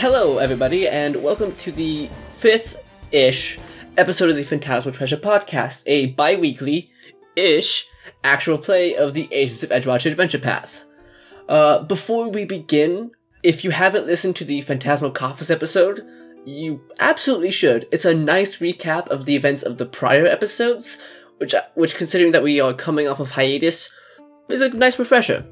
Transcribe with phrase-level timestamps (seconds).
[0.00, 2.82] hello, everybody, and welcome to the fifth
[3.12, 3.58] ish
[3.98, 6.90] episode of the Phantasmal Treasure Podcast, a bi weekly
[7.36, 7.86] ish
[8.24, 10.84] actual play of the Agents of Edgewatch Adventure Path.
[11.50, 13.10] Uh, before we begin,
[13.44, 16.00] if you haven't listened to the Phantasmal Coffers episode,
[16.46, 17.86] you absolutely should.
[17.92, 20.96] It's a nice recap of the events of the prior episodes,
[21.36, 23.90] which, which considering that we are coming off of hiatus,
[24.48, 25.44] is a nice refresher.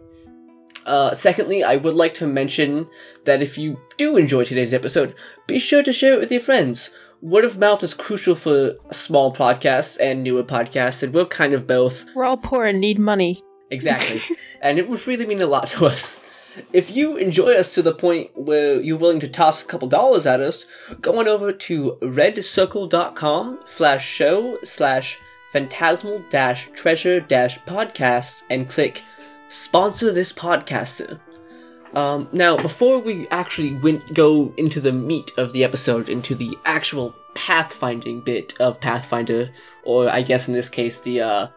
[0.88, 2.88] Uh, secondly, I would like to mention
[3.24, 5.14] that if you do enjoy today's episode,
[5.46, 6.88] be sure to share it with your friends.
[7.20, 11.66] Word of mouth is crucial for small podcasts and newer podcasts, and we're kind of
[11.66, 12.06] both.
[12.14, 13.42] We're all poor and need money.
[13.70, 14.22] Exactly.
[14.62, 16.20] and it would really mean a lot to us.
[16.72, 20.24] If you enjoy us to the point where you're willing to toss a couple dollars
[20.24, 20.64] at us,
[21.02, 25.18] go on over to redcircle.com slash show slash
[25.52, 29.02] phantasmal dash treasure dash podcast and click
[29.48, 31.20] sponsor this podcaster.
[31.94, 36.56] Um, now, before we actually went, go into the meat of the episode, into the
[36.64, 39.50] actual pathfinding bit of Pathfinder,
[39.84, 41.48] or I guess in this case, the uh,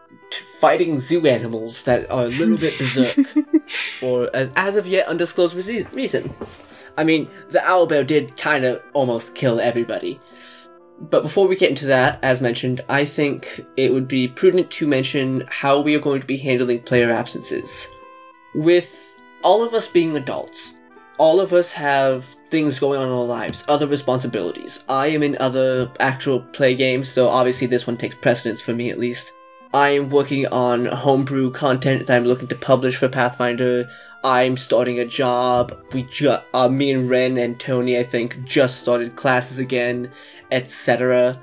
[0.60, 3.16] fighting zoo animals that are a little bit berserk
[3.68, 6.32] for an as of yet undisclosed re- reason.
[6.96, 10.20] I mean, the owlbear did kind of almost kill everybody.
[11.10, 14.86] But before we get into that, as mentioned, I think it would be prudent to
[14.86, 17.88] mention how we are going to be handling player absences.
[18.54, 18.88] With
[19.42, 20.74] all of us being adults,
[21.18, 24.84] all of us have things going on in our lives, other responsibilities.
[24.88, 28.90] I am in other actual play games, though obviously this one takes precedence for me
[28.90, 29.32] at least.
[29.74, 33.88] I am working on homebrew content that I'm looking to publish for Pathfinder.
[34.24, 35.76] I'm starting a job.
[35.92, 40.10] We ju- uh, me and Ren and Tony, I think, just started classes again,
[40.50, 41.40] etc.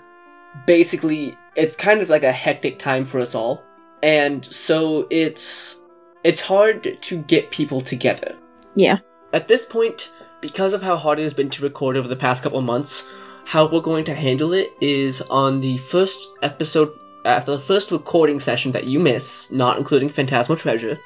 [0.66, 3.63] Basically, it's kind of like a hectic time for us all,
[4.01, 5.81] and so it's
[6.23, 8.35] it's hard to get people together.
[8.75, 9.00] Yeah.
[9.34, 12.44] At this point, because of how hard it has been to record over the past
[12.44, 13.03] couple months,
[13.45, 16.91] how we're going to handle it is on the first episode,
[17.25, 21.00] after the first recording session that you miss, not including Phantasmal Treasure,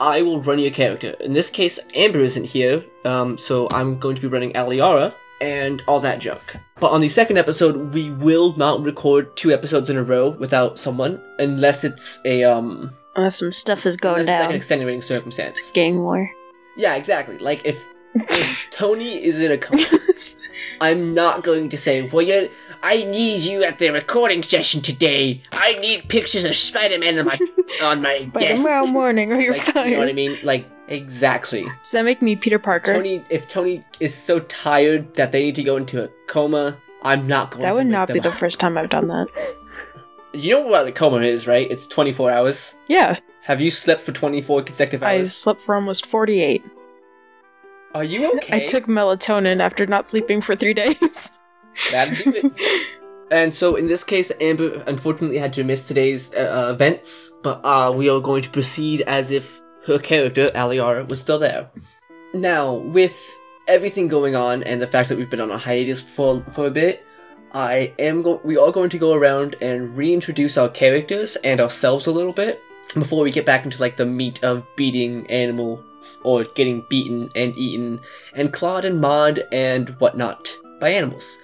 [0.00, 1.10] I will run your character.
[1.20, 5.82] In this case, Amber isn't here, um, so I'm going to be running Aliara and
[5.86, 6.56] all that junk.
[6.80, 10.78] But on the second episode, we will not record two episodes in a row without
[10.78, 14.50] someone, unless it's a um, Unless some stuff is going unless it's like down.
[14.50, 15.70] an extenuating circumstance.
[15.72, 16.30] Gang war.
[16.76, 17.38] Yeah, exactly.
[17.38, 17.82] Like if
[18.14, 19.84] if Tony is in a coma,
[20.82, 22.50] I'm not going to say, "Well, you,
[22.82, 25.42] I need you at the recording session today.
[25.52, 27.38] I need pictures of Spider-Man in my
[27.82, 29.86] on my By desk." tomorrow morning or you're Like, fired.
[29.86, 30.36] you know what I mean?
[30.42, 31.64] Like exactly.
[31.82, 32.92] Does that make me Peter Parker?
[32.94, 37.26] Tony, if Tony is so tired that they need to go into a coma, I'm
[37.26, 37.62] not going.
[37.62, 39.28] To that would not be them the first time I've done that.
[40.34, 41.70] You know what a coma is, right?
[41.70, 42.74] It's 24 hours.
[42.88, 43.20] Yeah.
[43.44, 45.20] Have you slept for 24 consecutive hours?
[45.28, 46.62] I slept for almost 48.
[47.94, 48.62] Are you okay?
[48.62, 51.30] I took melatonin after not sleeping for three days.
[51.90, 52.95] That'd do it.
[53.30, 57.60] And so in this case, Amber unfortunately had to miss today's uh, uh, events, but
[57.64, 61.68] uh, we are going to proceed as if her character, Aliara, was still there.
[62.34, 63.16] Now, with
[63.68, 66.70] everything going on and the fact that we've been on a hiatus for, for a
[66.70, 67.04] bit,
[67.52, 72.06] I am go- we are going to go around and reintroduce our characters and ourselves
[72.06, 72.60] a little bit
[72.94, 77.56] before we get back into like the meat of beating animals or getting beaten and
[77.56, 78.00] eaten
[78.34, 81.38] and clawed and mauled and whatnot by animals.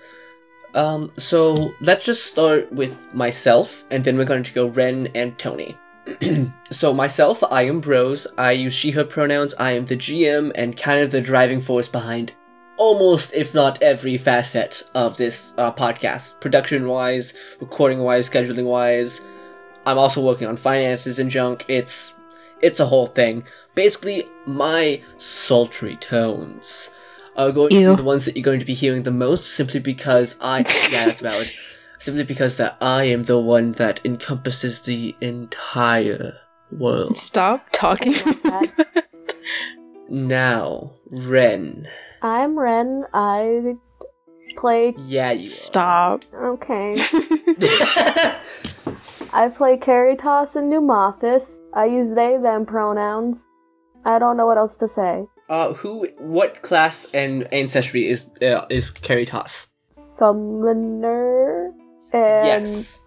[0.75, 5.39] Um, so let's just start with myself, and then we're going to go Ren and
[5.39, 5.77] Tony.
[6.71, 8.27] so myself, I am Bros.
[8.39, 9.55] I use she/her pronouns.
[9.59, 12.33] I am the GM and kind of the driving force behind
[12.77, 19.21] almost, if not every facet of this uh, podcast, production-wise, recording-wise, scheduling-wise.
[19.87, 21.65] I'm also working on finances and junk.
[21.69, 22.15] It's
[22.61, 23.45] it's a whole thing.
[23.75, 26.91] Basically, my sultry tones
[27.37, 29.81] are going to be the ones that you're going to be hearing the most, simply
[29.81, 30.59] because I
[30.91, 31.49] yeah, that's valid.
[31.99, 36.37] Simply because that I am the one that encompasses the entire
[36.71, 37.17] world.
[37.17, 38.15] Stop talking.
[40.13, 41.89] Now, Ren.
[42.21, 43.07] I'm Ren.
[43.15, 43.77] I
[44.59, 44.95] play.
[44.99, 45.45] Yeah, you.
[45.45, 46.25] Stop.
[46.35, 46.99] Okay.
[49.33, 51.63] I play Caritas and Pneumathis.
[51.73, 53.47] I use they, them pronouns.
[54.05, 55.25] I don't know what else to say.
[55.53, 56.09] Uh, who?
[56.19, 59.69] What class and ancestry is uh, is Caritas?
[59.93, 61.71] Summoner
[62.13, 63.01] and yes.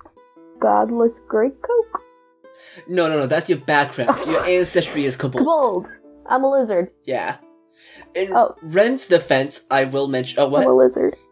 [0.60, 1.90] Godless Greycoat.
[2.88, 3.28] No, no, no.
[3.28, 4.16] That's your background.
[4.28, 5.44] Your ancestry is Kobold.
[5.46, 5.88] Kobold.
[6.30, 6.92] I'm a lizard.
[7.04, 7.38] Yeah.
[8.16, 8.56] In Oh.
[8.62, 10.40] Ren's defense, I will mention.
[10.40, 10.62] Oh, what?
[10.64, 11.16] I'm a lizard.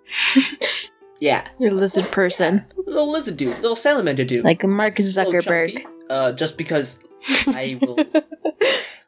[1.19, 2.65] Yeah, You're a lizard person.
[2.75, 4.43] little lizard dude, little salamander dude.
[4.43, 5.71] Like Mark Zuckerberg.
[5.71, 5.87] chunky.
[6.09, 6.99] Uh, just because
[7.47, 7.95] I will.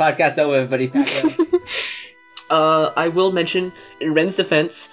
[0.00, 0.88] Podcast over, everybody.
[0.88, 1.46] Pack it up.
[2.48, 3.70] Uh, I will mention
[4.00, 4.88] in Ren's defense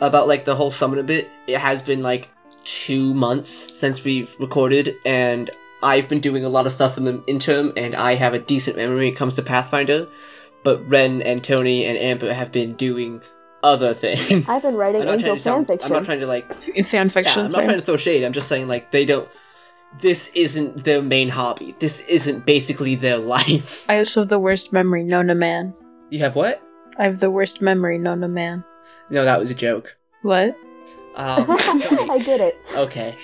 [0.00, 1.30] about like the whole summon a bit.
[1.46, 2.28] It has been like
[2.64, 5.50] two months since we've recorded, and
[5.82, 8.76] I've been doing a lot of stuff in the interim, and I have a decent
[8.76, 10.06] memory when it comes to Pathfinder.
[10.62, 13.22] But Ren and Tony and Amber have been doing
[13.62, 14.46] other things.
[14.46, 15.84] I've been writing angel trying to fanfiction.
[15.86, 17.38] I'm not trying to like Fan yeah, fiction.
[17.38, 17.64] I'm not sorry.
[17.64, 18.24] trying to throw shade.
[18.24, 19.28] I'm just saying like they don't.
[19.98, 21.74] This isn't their main hobby.
[21.78, 23.84] This isn't basically their life.
[23.88, 25.74] I also have the worst memory known to man.
[26.10, 26.62] You have what?
[26.98, 28.64] I have the worst memory known to man.
[29.10, 29.96] No, that was a joke.
[30.22, 30.56] What?
[31.16, 32.56] Um, I did it.
[32.74, 33.16] okay.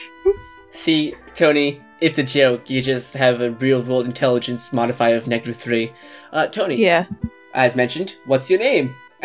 [0.73, 2.69] See, Tony, it's a joke.
[2.69, 5.93] You just have a real world intelligence modifier of negative three.
[6.33, 7.07] Uh, Tony, Yeah.
[7.55, 8.95] as mentioned, what's your name?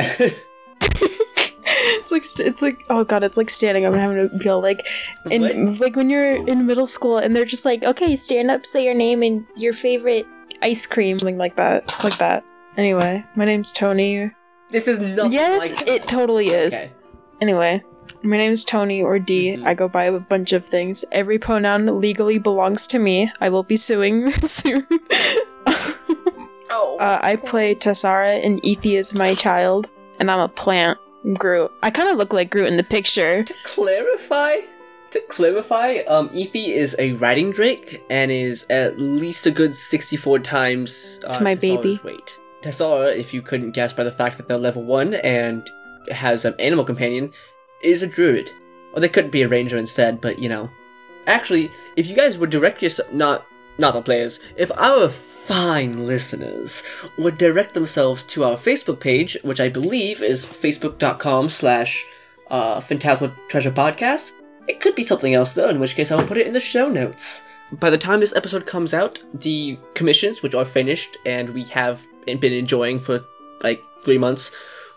[2.11, 4.59] It's like st- it's like oh god, it's like standing up and having to go
[4.59, 4.85] like
[5.29, 5.79] in What?
[5.79, 8.93] like when you're in middle school and they're just like, okay, stand up, say your
[8.93, 10.25] name and your favorite
[10.61, 11.83] ice cream, something like that.
[11.87, 12.43] It's like that.
[12.77, 14.31] Anyway, my name's Tony.
[14.71, 16.73] This is nothing yes, like it totally is.
[16.73, 16.91] Okay.
[17.41, 17.81] Anyway,
[18.23, 19.55] my name's Tony or D.
[19.55, 19.65] Mhm.
[19.65, 21.03] I go by a bunch of things.
[21.11, 23.31] Every pronoun legally belongs to me.
[23.41, 24.85] I will be suing soon.
[26.73, 26.97] Oh.
[26.99, 30.97] uh, I play Tessara and Ethi is my child, and I'm a plant.
[31.33, 31.71] Groot.
[31.83, 33.43] I kind of look like Groot in the picture.
[33.43, 34.57] To clarify,
[35.11, 40.39] to clarify, um, Ethi is a riding drake and is at least a good sixty-four
[40.39, 41.19] times.
[41.23, 41.99] Uh, It's my Tessara's baby.
[42.03, 42.37] Weight.
[42.61, 45.69] Tessara, if you couldn't guess by the fact that they're level one and
[46.09, 47.31] has an animal companion,
[47.83, 48.51] is a druid.
[48.93, 50.69] Or they could be a ranger instead, but you know.
[51.27, 53.45] Actually, if you guys would direct yourself, not
[53.81, 56.83] not the players, if our fine listeners
[57.17, 62.05] would direct themselves to our Facebook page, which I believe is facebook.com slash
[62.49, 64.33] uh, Phantasmal Treasure Podcast.
[64.67, 66.59] It could be something else though, in which case I will put it in the
[66.61, 67.41] show notes.
[67.71, 72.05] By the time this episode comes out, the commissions, which are finished and we have
[72.25, 73.21] been enjoying for
[73.63, 74.51] like three months,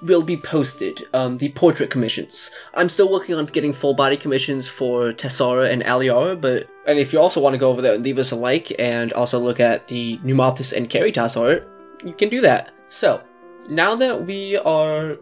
[0.04, 1.06] will be posted.
[1.12, 2.50] Um, the portrait commissions.
[2.74, 7.12] I'm still working on getting full body commissions for Tessara and Aliara, but and if
[7.12, 9.60] you also want to go over there and leave us a like and also look
[9.60, 11.68] at the Pneumothis and Caritas art,
[12.04, 12.72] you can do that.
[12.88, 13.22] So,
[13.68, 15.16] now that we are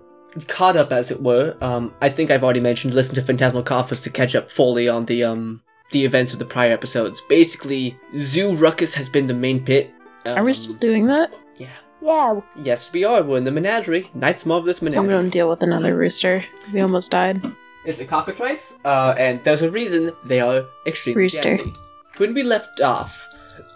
[0.48, 4.02] caught up, as it were, um, I think I've already mentioned listen to Phantasmal Coffers
[4.02, 5.62] to catch up fully on the um
[5.92, 7.20] the events of the prior episodes.
[7.28, 9.92] Basically, Zoo Ruckus has been the main pit.
[10.24, 11.32] Um, Are we still doing that?
[11.58, 11.68] Yeah.
[12.02, 13.22] Yeah, Yes, we are.
[13.22, 14.10] We're in the menagerie.
[14.14, 15.08] Knight's Marvelous I'm Menagerie.
[15.08, 16.44] gonna deal with another rooster.
[16.72, 17.40] We almost died.
[17.84, 21.56] It's a cockatrice, uh, and there's a reason they are extremely Rooster.
[21.58, 21.72] deadly.
[22.18, 23.26] When we left off,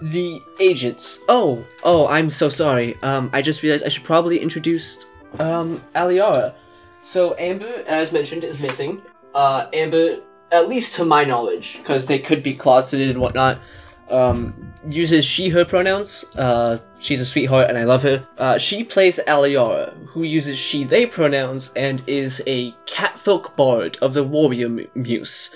[0.00, 1.20] the agents.
[1.28, 2.96] Oh, oh, I'm so sorry.
[3.02, 5.06] Um, I just realized I should probably introduce
[5.38, 6.54] um Aliara.
[7.00, 9.02] So Amber, as mentioned, is missing.
[9.34, 10.18] Uh, Amber,
[10.50, 13.58] at least to my knowledge, because they could be closeted and whatnot.
[14.08, 16.24] Um, uses she/her pronouns.
[16.36, 18.26] Uh, she's a sweetheart, and I love her.
[18.38, 24.22] Uh, she plays Aliara, who uses she/they pronouns and is a catfolk bard of the
[24.24, 25.50] warrior mu- muse.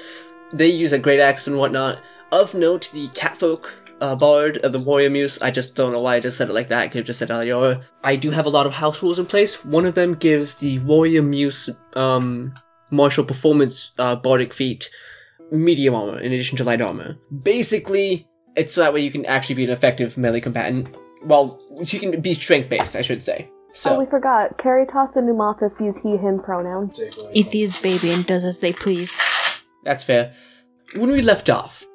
[0.52, 1.98] They use a great axe and whatnot.
[2.32, 5.38] Of note, the catfolk uh, bard of the warrior muse.
[5.40, 6.82] I just don't know why I just said it like that.
[6.82, 7.82] I could have just said Aliara.
[8.02, 9.64] I do have a lot of house rules in place.
[9.64, 12.54] One of them gives the warrior muse um,
[12.90, 14.90] martial performance uh, bardic feat
[15.52, 17.16] medium armor in addition to light armor.
[17.42, 18.26] Basically,
[18.60, 20.94] it's so that way you can actually be an effective melee combatant.
[21.24, 23.48] Well, she can be strength based, I should say.
[23.72, 24.58] So oh, we forgot.
[24.58, 26.98] Caritas and Pneumothis use he, him pronouns.
[27.34, 29.20] Ethi is baby and does as they please.
[29.84, 30.34] That's fair.
[30.94, 31.86] When we left off,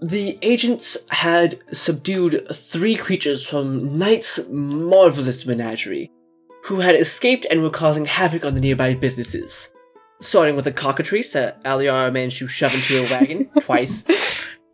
[0.00, 6.10] the agents had subdued three creatures from Knight's marvelous menagerie,
[6.64, 9.68] who had escaped and were causing havoc on the nearby businesses.
[10.20, 14.04] Starting with a cockatrice that Aliara managed to shove into a wagon twice,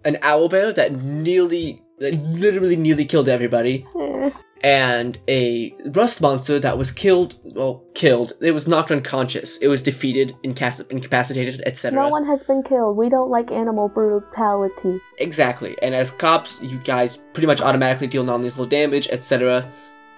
[0.05, 4.31] an owl bear that nearly, that literally nearly killed everybody, Eh.
[4.63, 7.37] and a rust monster that was killed.
[7.45, 8.33] Well, killed.
[8.41, 9.57] It was knocked unconscious.
[9.59, 12.01] It was defeated, incapac- incapacitated, etc.
[12.03, 12.97] No one has been killed.
[12.97, 15.01] We don't like animal brutality.
[15.19, 15.77] Exactly.
[15.83, 19.67] And as cops, you guys pretty much automatically deal non-lethal damage, etc.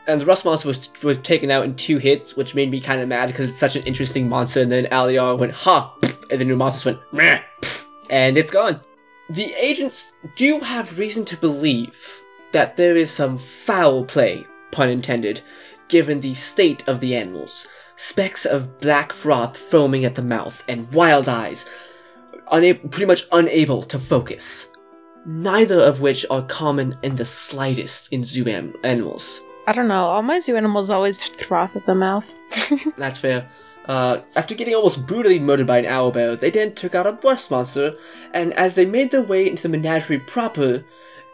[0.08, 3.00] And the rust monster was was taken out in two hits, which made me kind
[3.00, 4.60] of mad because it's such an interesting monster.
[4.60, 5.94] And then Aliar went ha,
[6.30, 7.40] and then Pneumothis went meh,
[8.10, 8.80] and it's gone.
[9.30, 12.20] The agents do have reason to believe
[12.52, 15.40] that there is some foul play, pun intended,
[15.88, 17.66] given the state of the animals.
[17.96, 21.64] Specks of black froth foaming at the mouth and wild eyes,
[22.50, 24.68] unable, pretty much unable to focus.
[25.24, 29.40] Neither of which are common in the slightest in zoo am- animals.
[29.66, 30.06] I don't know.
[30.06, 32.32] All my zoo animals always froth at the mouth.
[32.96, 33.48] That's fair.
[33.86, 37.50] Uh, after getting almost brutally murdered by an owlbear, they then took out a rust
[37.50, 37.96] monster,
[38.32, 40.84] and as they made their way into the menagerie proper,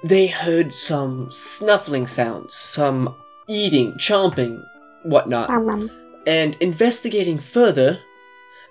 [0.03, 3.15] they heard some snuffling sounds, some
[3.49, 4.65] eating, chomping,
[5.03, 5.51] whatnot.
[5.51, 5.91] Um.
[6.27, 8.01] And investigating further,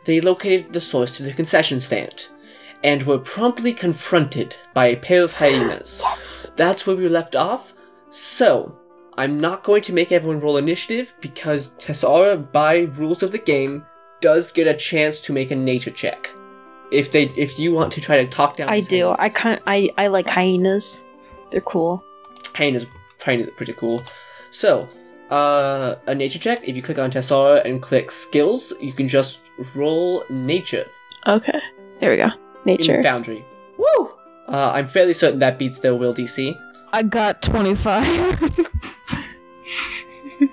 [0.05, 2.27] they located the source to the concession stand
[2.83, 6.51] and were promptly confronted by a pair of hyenas.
[6.55, 7.73] That's where we left off.
[8.09, 8.77] So,
[9.17, 13.85] I'm not going to make everyone roll initiative because Tessara, by rules of the game,
[14.21, 16.29] does get a chance to make a nature check.
[16.91, 19.09] If they, if you want to try to talk down, I do.
[19.09, 19.35] I hyenas.
[19.37, 19.61] can't.
[19.67, 21.03] I I like hyenas.
[21.51, 22.03] They're cool.
[22.55, 22.85] Hyenas,
[23.23, 24.01] hyenas are pretty cool.
[24.51, 24.87] So,
[25.29, 26.67] uh, a nature check.
[26.67, 29.41] If you click on Tessara and click skills, you can just
[29.75, 30.85] roll nature
[31.27, 31.59] Okay.
[31.99, 32.29] There we go.
[32.65, 32.95] Nature.
[32.97, 33.43] in Foundry.
[33.77, 34.11] Woo!
[34.47, 36.57] Uh, I'm fairly certain that beats their will DC.
[36.93, 38.05] I got twenty five.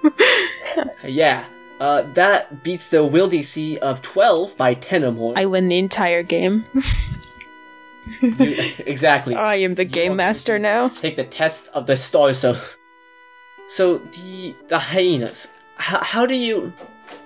[1.04, 1.44] Yeah,
[1.80, 5.34] uh, that beats the will DC of 12 by 10 or more.
[5.36, 6.64] I win the entire game.
[8.22, 8.56] You-
[8.86, 9.34] exactly.
[9.34, 10.88] I am the game master now.
[10.88, 12.58] Take the test of the star so.
[13.68, 15.48] So the the hyenas.
[15.76, 16.72] How, how do you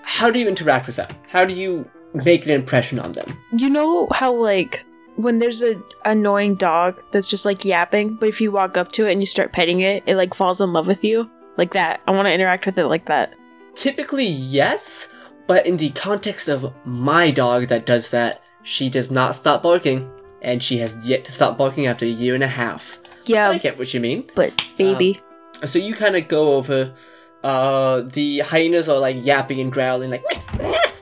[0.03, 1.09] how do you interact with them?
[1.29, 3.37] How do you make an impression on them?
[3.57, 4.85] You know how like
[5.17, 9.07] when there's a annoying dog that's just like yapping, but if you walk up to
[9.07, 11.29] it and you start petting it, it like falls in love with you.
[11.59, 12.01] Like that.
[12.07, 13.35] I want to interact with it like that.
[13.75, 15.09] Typically, yes,
[15.49, 20.09] but in the context of my dog that does that, she does not stop barking,
[20.41, 23.01] and she has yet to stop barking after a year and a half.
[23.27, 24.31] Yeah, I get what you mean.
[24.35, 25.21] but baby.
[25.67, 26.95] So you kind of go over.
[27.43, 30.25] Uh, the hyenas are like yapping and growling, like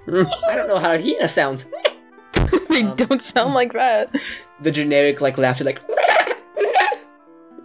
[0.06, 1.66] "Mm, I don't know how a hyena sounds.
[2.70, 4.14] they um, don't sound like that.
[4.60, 5.82] The generic like laughter, like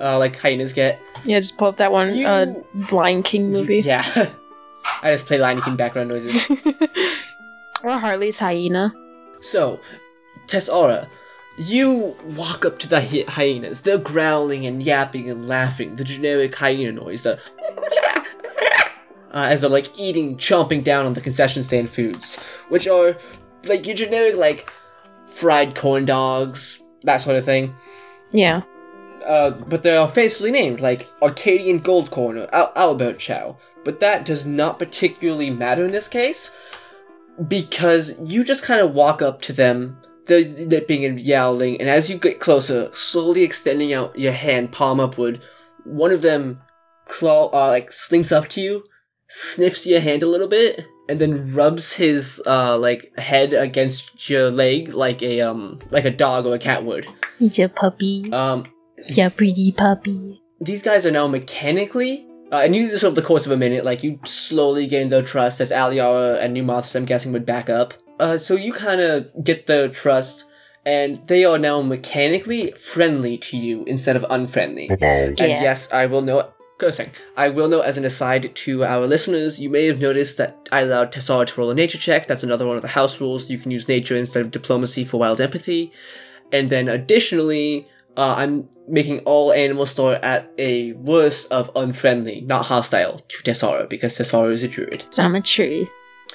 [0.01, 0.99] uh, like hyenas get.
[1.23, 2.53] Yeah, just pull up that one You- uh
[2.91, 3.79] Lion King movie.
[3.81, 4.03] Yeah,
[5.03, 6.49] I just play Lion King background noises.
[7.83, 8.93] or Harley's hyena.
[9.41, 9.79] So,
[10.47, 11.07] Tessara,
[11.57, 13.81] you walk up to the hy- hyenas.
[13.81, 15.95] They're growling and yapping and laughing.
[15.95, 17.23] The generic hyena noise.
[17.23, 17.39] The
[19.33, 22.37] uh, as they're like eating, chomping down on the concession stand foods,
[22.69, 23.17] which are
[23.65, 24.71] like your generic like
[25.27, 27.75] fried corn dogs, that sort of thing.
[28.31, 28.61] Yeah.
[29.25, 33.57] Uh, but they are fancifully named, like Arcadian Gold Corn or Al- Albert Chow.
[33.83, 36.51] But that does not particularly matter in this case,
[37.47, 42.09] because you just kind of walk up to them, they're nipping and yowling, and as
[42.09, 45.41] you get closer, slowly extending out your hand, palm upward,
[45.83, 46.61] one of them
[47.07, 48.83] claw, uh, like slinks up to you,
[49.27, 54.51] sniffs your hand a little bit, and then rubs his uh like head against your
[54.51, 57.07] leg like a um like a dog or a cat would.
[57.39, 58.31] He's a puppy.
[58.31, 58.65] Um,
[59.09, 60.41] Yeah, pretty puppy.
[60.59, 63.57] these guys are now mechanically, uh, and you do this over the course of a
[63.57, 67.69] minute, like you slowly gain their trust as Aliara and Numoths, I'm guessing, would back
[67.69, 67.93] up.
[68.19, 70.45] Uh, so you kind of get their trust,
[70.85, 74.89] and they are now mechanically friendly to you instead of unfriendly.
[75.01, 75.61] And Yeah.
[75.61, 76.53] yes, I will note.
[76.77, 77.11] Cursing.
[77.37, 80.81] I will note as an aside to our listeners, you may have noticed that I
[80.81, 82.25] allowed Tessara to roll a nature check.
[82.25, 83.51] That's another one of the house rules.
[83.51, 85.91] You can use nature instead of diplomacy for wild empathy.
[86.51, 87.85] And then additionally,
[88.17, 93.87] uh, I'm making all animals start at a worst of unfriendly, not hostile, to Tessara,
[93.87, 95.05] because Tessara is a druid.
[95.11, 95.89] So I'm a tree.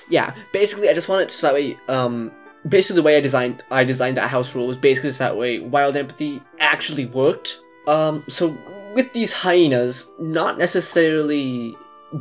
[0.09, 2.33] Yeah, basically, I just want it so that way, um,
[2.69, 5.59] basically the way I designed, I designed that house rule was basically so that way
[5.59, 7.61] wild empathy actually worked.
[7.87, 8.57] Um, so
[8.95, 11.77] with these hyenas, not necessarily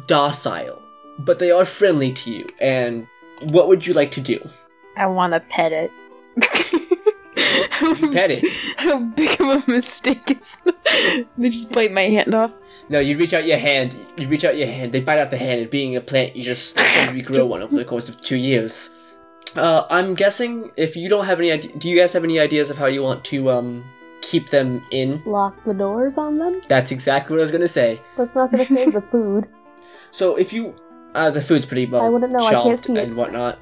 [0.08, 0.82] docile,
[1.20, 3.08] but they are friendly to you, and
[3.44, 4.40] what would you like to do?
[4.98, 5.92] I want to pet it.
[7.36, 8.44] You pet it.
[8.78, 11.26] How big of a mistake is that?
[11.38, 12.54] They just bite my hand off.
[12.90, 15.38] No, you reach out your hand, you reach out your hand, they bite out the
[15.38, 18.38] hand, and being a plant, you just regrow Just- one over the course of two
[18.38, 18.90] years.
[19.56, 22.70] Uh, I'm guessing if you don't have any idea, do you guys have any ideas
[22.70, 23.86] of how you want to, um,
[24.22, 25.22] keep them in?
[25.26, 26.62] Lock the doors on them?
[26.68, 28.02] That's exactly what I was gonna say.
[28.18, 29.48] But it's not gonna save the food.
[30.12, 30.76] So if you,
[31.14, 33.04] uh, the food's pretty well I wouldn't know, I can't chomped see it.
[33.04, 33.58] and whatnot.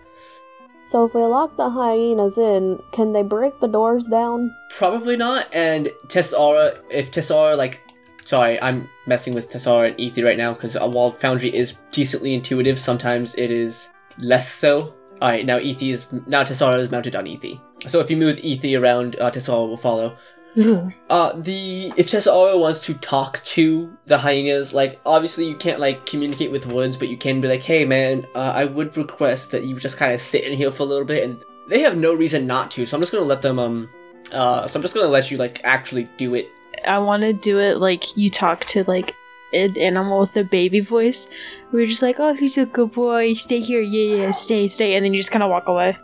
[0.94, 4.56] So if we lock the hyenas in, can they break the doors down?
[4.70, 5.52] Probably not.
[5.52, 7.82] And Tessara, if Tessara, like,
[8.26, 12.78] sorry, I'm messing with Tessara and Ethi right now because while Foundry is decently intuitive,
[12.78, 14.94] sometimes it is less so.
[15.20, 17.60] All right, now Ether is now Tessara is mounted on Ethi.
[17.88, 20.16] So if you move Ethi around, uh, Tessara will follow.
[21.10, 26.08] Uh, the if Tessara wants to talk to the hyenas, like obviously you can't like
[26.08, 29.64] communicate with words, but you can be like, "Hey, man, uh, I would request that
[29.64, 31.38] you just kind of sit in here for a little bit," and
[31.70, 32.86] they have no reason not to.
[32.86, 33.90] So I'm just gonna let them um,
[34.32, 36.50] uh, so I'm just gonna let you like actually do it.
[36.88, 39.16] I want to do it like you talk to like
[39.54, 41.28] an animal with a baby voice.
[41.72, 43.34] We're just like, oh, he's a good boy.
[43.34, 43.82] Stay here.
[43.82, 44.96] Yeah, yeah, stay, stay.
[44.96, 45.98] And then you just kind of walk away.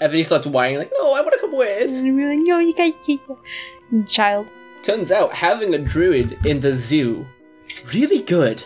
[0.00, 2.40] And then he starts whining like, "No, I want to come with." then we're like,
[2.42, 2.92] no, you guys,
[4.06, 4.48] child.
[4.82, 7.26] Turns out having a druid in the zoo
[7.92, 8.62] really good.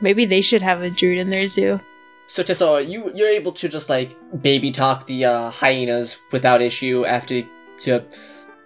[0.00, 1.80] Maybe they should have a druid in their zoo.
[2.28, 7.04] So Tessara, you you're able to just like baby talk the uh, hyenas without issue
[7.04, 7.44] after
[7.80, 8.02] your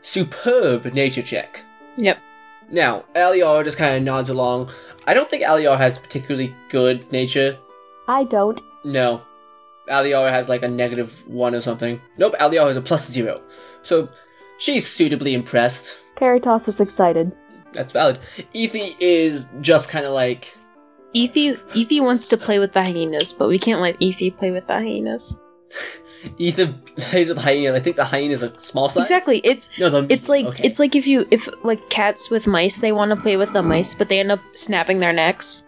[0.03, 1.63] superb nature check.
[1.97, 2.19] Yep.
[2.71, 4.71] Now, Aliar just kind of nods along.
[5.07, 7.59] I don't think Aliar has particularly good nature.
[8.09, 8.61] I don't.
[8.85, 9.23] No.
[9.89, 12.01] Aliar has like a negative one or something.
[12.17, 13.43] Nope, Aliar has a plus zero.
[13.83, 14.09] So
[14.61, 15.99] she's suitably impressed.
[16.17, 17.33] Caritas is excited.
[17.73, 18.21] That's valid.
[18.55, 20.57] Ethy is just kind of like,
[21.15, 24.67] Ethy Ethy wants to play with the hyenas, but we can't let Ethy play with
[24.69, 25.41] the hyenas.
[26.39, 27.75] Ether plays with the hyenas.
[27.75, 29.03] I think the hyenas are small size.
[29.03, 29.41] Exactly.
[29.43, 30.65] It's No, the, it's like okay.
[30.65, 33.63] it's like if you if like cats with mice, they want to play with the
[33.63, 35.65] mice, but they end up snapping their necks.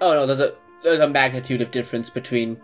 [0.00, 2.60] Oh no, there's a there's a magnitude of difference between.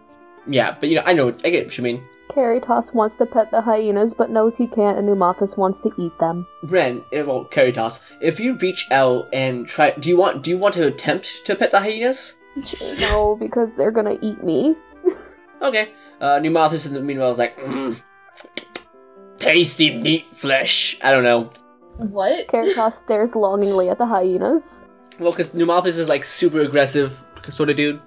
[0.49, 2.03] Yeah, but you know, I know, I get what you mean.
[2.29, 6.19] Caritas wants to pet the hyenas, but knows he can't, and Numathis wants to eat
[6.19, 6.47] them.
[6.63, 10.59] Ren, eh, well, Caritas, if you reach out and try, do you want do you
[10.59, 12.35] want to attempt to pet the hyenas?
[13.01, 14.77] no, because they're gonna eat me.
[15.63, 15.93] Okay.
[16.21, 17.99] Uh, Pneumathis in the meanwhile is like, mm,
[19.39, 20.99] tasty meat flesh.
[21.03, 21.51] I don't know.
[21.97, 22.49] What?
[22.49, 24.85] Caritas stares longingly at the hyenas.
[25.19, 28.01] Well, because Pneumathis is like super aggressive sort of dude.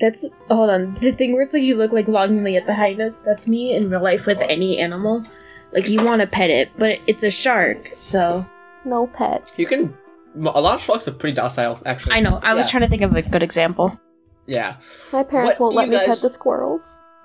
[0.00, 0.94] That's hold on.
[0.94, 3.22] The thing where it's like you look like longingly at the hyenas.
[3.22, 5.24] That's me in real life with any animal.
[5.72, 8.44] Like you want to pet it, but it's a shark, so
[8.84, 9.52] No pet.
[9.56, 9.96] You can.
[10.38, 12.12] A lot of sharks are pretty docile, actually.
[12.12, 12.38] I know.
[12.42, 12.70] I was Yeah.
[12.72, 13.98] trying to think of a good example.
[14.46, 14.76] Yeah.
[15.12, 17.00] My parents What won't let me guys- pet the squirrels.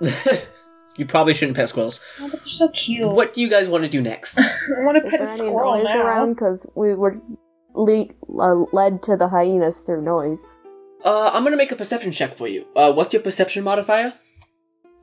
[0.96, 2.00] you probably shouldn't pet squirrels.
[2.20, 3.06] Oh, but they're so cute.
[3.08, 4.38] What do you guys want to do next?
[4.40, 6.02] I want to pet a there squirrel noise now.
[6.06, 6.34] around?
[6.34, 7.20] Because we were
[7.74, 8.06] le-
[8.40, 10.58] uh, led to the hyenas through noise.
[11.04, 12.66] Uh, I'm gonna make a perception check for you.
[12.76, 14.14] Uh, what's your perception modifier?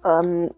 [0.04, 0.50] Um,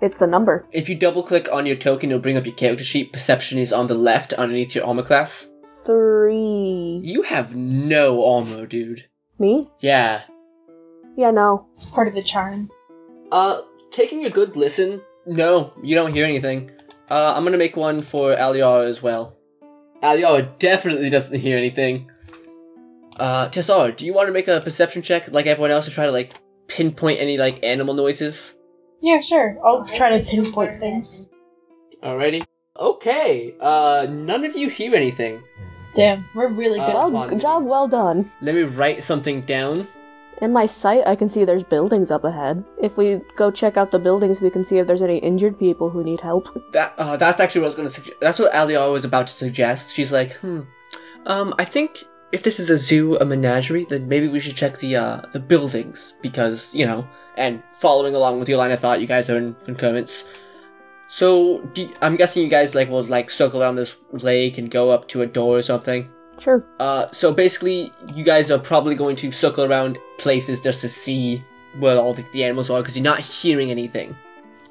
[0.00, 0.66] it's a number.
[0.72, 3.12] If you double click on your token, it'll bring up your character sheet.
[3.12, 5.50] Perception is on the left underneath your armor class.
[5.84, 7.00] Three.
[7.02, 9.06] You have no armor, dude.
[9.38, 9.68] Me?
[9.80, 10.22] Yeah.
[11.16, 11.66] Yeah, no.
[11.74, 12.70] It's part of the charm.
[13.32, 15.00] Uh, taking a good listen.
[15.26, 16.70] No, you don't hear anything.
[17.10, 19.36] Uh, I'm gonna make one for Aliar as well.
[20.02, 22.10] Aliar definitely doesn't hear anything.
[23.20, 26.06] Uh, Tessar, do you want to make a perception check like everyone else to try
[26.06, 26.32] to like
[26.68, 28.56] pinpoint any like animal noises?
[29.02, 29.56] Yeah, sure.
[29.64, 31.26] I'll try to pinpoint things.
[32.02, 32.42] Alrighty.
[32.78, 33.54] Okay.
[33.60, 35.42] Uh, none of you hear anything.
[35.94, 37.32] Damn, we're really good Uh, at Well, this.
[37.34, 38.30] good job well done.
[38.40, 39.86] Let me write something down.
[40.40, 42.64] In my sight, I can see there's buildings up ahead.
[42.80, 45.90] If we go check out the buildings, we can see if there's any injured people
[45.90, 46.48] who need help.
[46.72, 48.16] That uh, that's actually what I was gonna suggest.
[48.20, 49.94] That's what Aliar was about to suggest.
[49.94, 50.60] She's like, hmm,
[51.26, 54.78] um, I think if this is a zoo, a menagerie, then maybe we should check
[54.78, 57.06] the uh the buildings because you know.
[57.36, 60.24] And following along with your line of thought, you guys are in concurrence.
[61.08, 64.90] So do, I'm guessing you guys like will like circle around this lake and go
[64.90, 66.10] up to a door or something.
[66.38, 66.64] Sure.
[66.78, 71.44] Uh, so basically, you guys are probably going to circle around places just to see
[71.78, 74.16] where all the, the animals are because you're not hearing anything.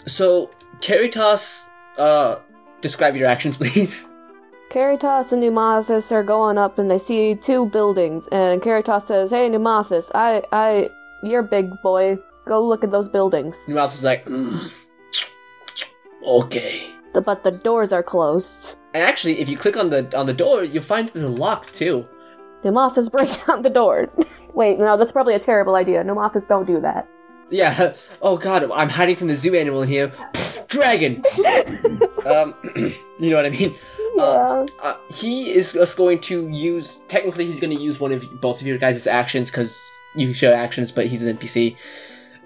[0.05, 0.49] So,
[0.81, 1.65] Caritas,
[1.97, 2.37] uh,
[2.81, 4.09] describe your actions, please.
[4.69, 9.49] Caritas and Numathis are going up and they see two buildings, and Caritas says, Hey,
[9.49, 10.89] Numathis, I, I,
[11.23, 12.19] you're big boy.
[12.47, 13.57] Go look at those buildings.
[13.67, 14.71] Mouth is like, mm,
[16.23, 16.91] okay.
[17.13, 18.77] The, but the doors are closed.
[18.93, 21.75] And actually, if you click on the on the door, you'll find that they're locked
[21.75, 22.07] too.
[22.63, 24.09] Numathis break down the door.
[24.53, 26.03] Wait, no, that's probably a terrible idea.
[26.03, 27.07] Numathis don't do that.
[27.49, 27.93] Yeah.
[28.21, 30.11] Oh God, I'm hiding from the zoo animal in here.
[30.67, 31.23] Dragon.
[32.25, 32.53] um,
[33.19, 33.75] you know what I mean.
[34.15, 34.65] Yeah.
[34.81, 36.99] Uh, he is just going to use.
[37.07, 39.75] Technically, he's going to use one of both of your guys' actions because
[40.15, 41.75] you show actions, but he's an NPC.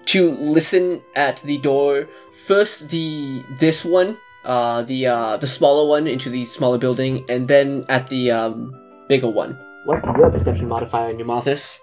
[0.06, 2.08] To listen at the door.
[2.46, 7.48] First, the this one, uh, the uh, the smaller one into the smaller building, and
[7.48, 8.74] then at the um,
[9.08, 9.58] bigger one.
[9.84, 11.80] What's your perception modifier in your Mothis?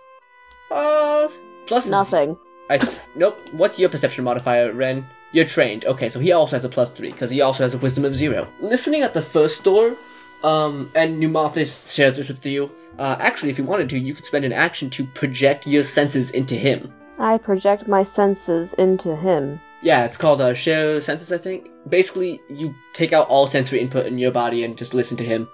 [0.71, 1.27] Uh,
[1.67, 2.37] plus Nothing.
[2.71, 2.79] I
[3.15, 3.41] nope.
[3.51, 5.05] What's your perception modifier, Ren?
[5.33, 5.85] You're trained.
[5.85, 8.15] Okay, so he also has a plus three because he also has a wisdom of
[8.15, 8.47] zero.
[8.59, 9.97] Listening at the first door,
[10.43, 12.71] um, and Pneumathis shares this with you.
[12.97, 16.31] Uh, actually, if you wanted to, you could spend an action to project your senses
[16.31, 16.93] into him.
[17.19, 19.59] I project my senses into him.
[19.81, 21.69] Yeah, it's called uh, share senses, I think.
[21.89, 25.49] Basically, you take out all sensory input in your body and just listen to him.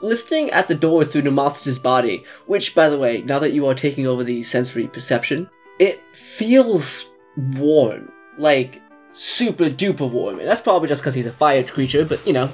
[0.00, 3.74] Listening at the door through Pneumathis' body, which, by the way, now that you are
[3.74, 8.12] taking over the sensory perception, it feels warm.
[8.36, 10.38] Like, super duper warm.
[10.38, 12.50] And that's probably just because he's a fire creature, but you know.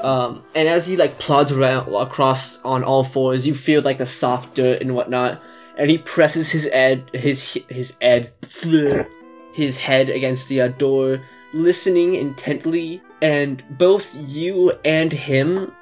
[0.00, 4.06] Um, and as he like plods around across on all fours, you feel like the
[4.06, 5.42] soft dirt and whatnot.
[5.76, 8.32] And he presses his ed, his his ed,
[9.54, 11.20] his head against the uh, door,
[11.52, 13.02] listening intently.
[13.20, 15.72] And both you and him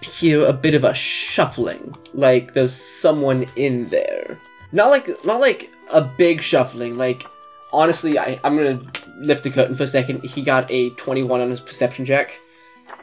[0.00, 4.38] hear a bit of a shuffling, like there's someone in there.
[4.70, 7.26] Not like not like a big shuffling, like
[7.72, 8.80] honestly, I, I'm gonna
[9.18, 10.22] lift the curtain for a second.
[10.24, 12.38] He got a 21 on his perception check.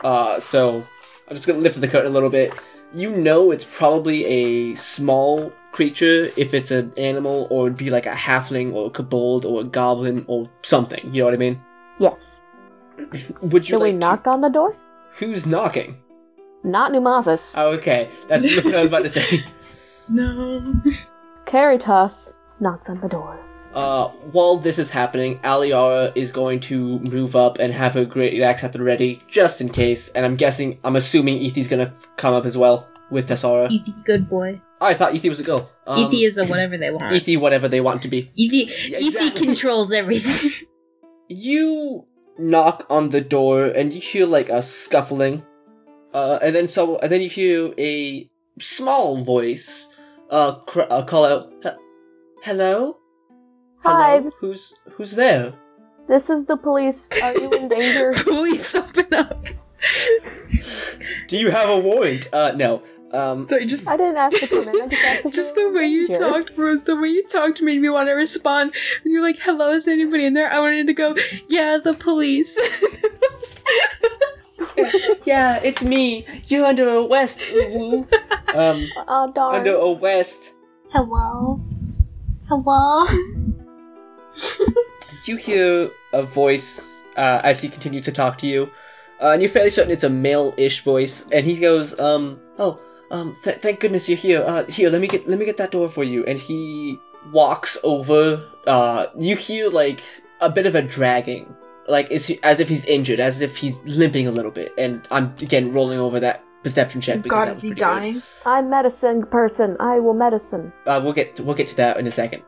[0.03, 0.77] Uh, so
[1.27, 2.53] I'm just gonna lift the curtain a little bit.
[2.93, 8.05] You know it's probably a small creature if it's an animal, or it'd be like
[8.05, 11.13] a halfling or a kobold or a goblin or something.
[11.13, 11.61] You know what I mean?
[11.99, 12.41] Yes.
[13.41, 14.75] Would you Should we like knock on the door?
[15.13, 15.97] Who's knocking?
[16.63, 17.55] Not Numathus.
[17.57, 19.43] Oh, okay, that's what I was about to say.
[20.09, 20.81] No.
[21.45, 23.39] Caritas knocks on the door.
[23.73, 28.41] Uh, while this is happening, Aliara is going to move up and have her great
[28.41, 30.09] axe at the ready, just in case.
[30.09, 33.69] And I'm guessing, I'm assuming Ethy's gonna f- come up as well with Tessara.
[33.69, 34.61] Ethy, good boy.
[34.81, 35.69] Oh, I thought Ethi was a girl.
[35.87, 37.03] Um, Ethy is a whatever they want.
[37.13, 38.23] Ethi, whatever they want to be.
[38.37, 39.45] Ethi, Yeah, Ethy exactly.
[39.45, 40.67] controls everything.
[41.29, 42.05] You
[42.37, 45.43] knock on the door and you hear like a scuffling,
[46.13, 49.87] uh, and then so and then you hear a small voice,
[50.29, 51.69] uh, cr- uh call out, "He-
[52.41, 52.97] "Hello,
[53.83, 54.31] Hi, Hello?
[54.39, 55.53] Who's who's there?"
[56.07, 57.07] this is the police.
[57.21, 58.11] Are you in danger?
[58.15, 59.45] Please open up.
[61.27, 62.27] Do you have a warrant?
[62.33, 62.83] Uh, no.
[63.11, 64.81] Um, Sorry, just I didn't ask to come in.
[64.83, 66.27] I just asked if just the way you danger.
[66.29, 66.83] talked, Rose.
[66.85, 68.73] The way you talked made me want to respond.
[69.03, 71.15] When you're like, "Hello, is anybody in there?" I wanted to go,
[71.49, 72.55] "Yeah, the police."
[75.25, 76.25] yeah, it's me.
[76.47, 77.43] You're under arrest.
[77.53, 78.07] Woo.
[78.55, 79.55] um, Oh darn.
[79.55, 80.53] under arrest.
[80.91, 81.59] Hello?
[82.51, 83.07] Hello?
[85.25, 88.69] You hear a voice uh, as he continues to talk to you,
[89.21, 91.29] uh, and you're fairly certain it's a male-ish voice.
[91.31, 92.79] And he goes, "Um, oh,
[93.11, 94.43] um, th- thank goodness you're here.
[94.43, 96.97] Uh, here, let me get let me get that door for you." And he
[97.31, 98.41] walks over.
[98.65, 100.01] Uh, you hear like
[100.41, 101.55] a bit of a dragging,
[101.87, 104.73] like is he, as if he's injured, as if he's limping a little bit.
[104.77, 107.21] And I'm again rolling over that perception check.
[107.21, 107.85] because God, that is was he pretty good.
[107.85, 108.21] dying?
[108.45, 109.77] I'm medicine person.
[109.79, 110.71] I will medicine.
[110.85, 112.43] Uh, we'll get we'll get to that in a second.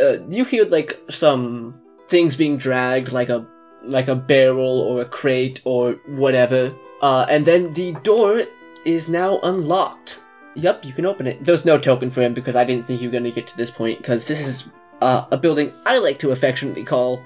[0.00, 3.46] Uh, you hear like some things being dragged, like a
[3.82, 6.72] like a barrel or a crate or whatever.
[7.02, 8.42] Uh, and then the door
[8.84, 10.20] is now unlocked.
[10.54, 11.42] Yup, you can open it.
[11.44, 13.70] There's no token for him because I didn't think you were gonna get to this
[13.70, 14.64] point because this is
[15.00, 17.22] uh, a building I like to affectionately call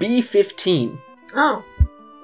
[0.00, 0.98] B15.
[1.34, 1.64] Oh,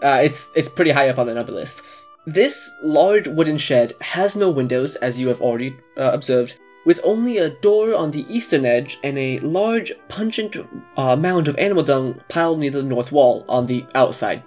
[0.03, 1.83] Uh, it's it's pretty high up on the number list.
[2.27, 6.57] This large wooden shed has no windows, as you have already uh, observed,
[6.87, 10.57] with only a door on the eastern edge and a large, pungent
[10.97, 14.45] uh, mound of animal dung piled near the north wall on the outside.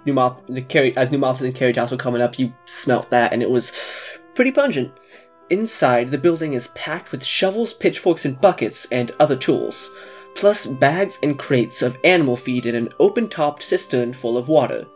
[0.68, 3.72] Cari- as Numoth and Caritas were coming up, you smelt that, and it was
[4.34, 4.92] pretty pungent.
[5.50, 9.90] Inside, the building is packed with shovels, pitchforks, and buckets, and other tools,
[10.34, 14.86] plus bags and crates of animal feed in an open-topped cistern full of water.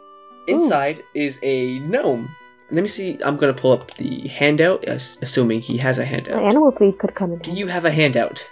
[0.47, 2.35] Inside is a gnome.
[2.73, 3.19] Let me see.
[3.25, 6.43] I'm gonna pull up the handout, as- assuming he has a My handout.
[6.43, 7.39] animal feed could come in.
[7.41, 8.49] Do you have a handout?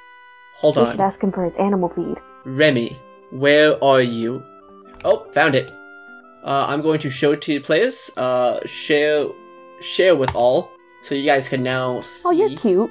[0.54, 1.00] Hold We should on.
[1.00, 2.16] ask him for his animal feed.
[2.44, 2.98] Remy,
[3.31, 4.42] where are you?
[5.04, 5.70] Oh, found it.
[6.42, 8.11] Uh, I'm going to show it to the players.
[8.16, 9.26] Uh, share,
[9.81, 10.70] share with all,
[11.02, 12.22] so you guys can now see.
[12.26, 12.90] Oh, you're cute.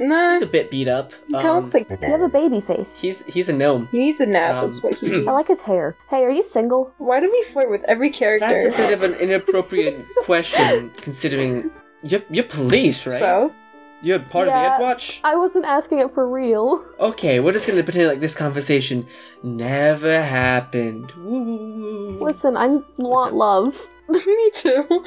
[0.00, 0.34] Nah.
[0.34, 1.12] He's a bit beat up.
[1.26, 3.00] He kind of looks like You have a baby face.
[3.00, 3.88] he's he's a gnome.
[3.90, 4.56] he needs a nap.
[4.56, 5.26] Um, is what he needs.
[5.26, 5.96] I like his hair.
[6.08, 6.92] Hey, are you single?
[6.98, 8.46] Why do we flirt with every character?
[8.46, 11.70] That's a bit of an inappropriate question, considering
[12.02, 13.18] you're you're police, right?
[13.18, 13.52] So,
[14.00, 14.54] You're part Yeah.
[14.76, 15.20] of the Edgewatch.
[15.24, 16.84] I wasn't asking it for real.
[17.00, 19.04] Okay, we're just gonna pretend like this conversation
[19.42, 21.10] never happened.
[21.16, 21.76] Woo, woo,
[22.18, 22.24] woo.
[22.24, 23.74] Listen, I want love.
[24.08, 25.04] me too.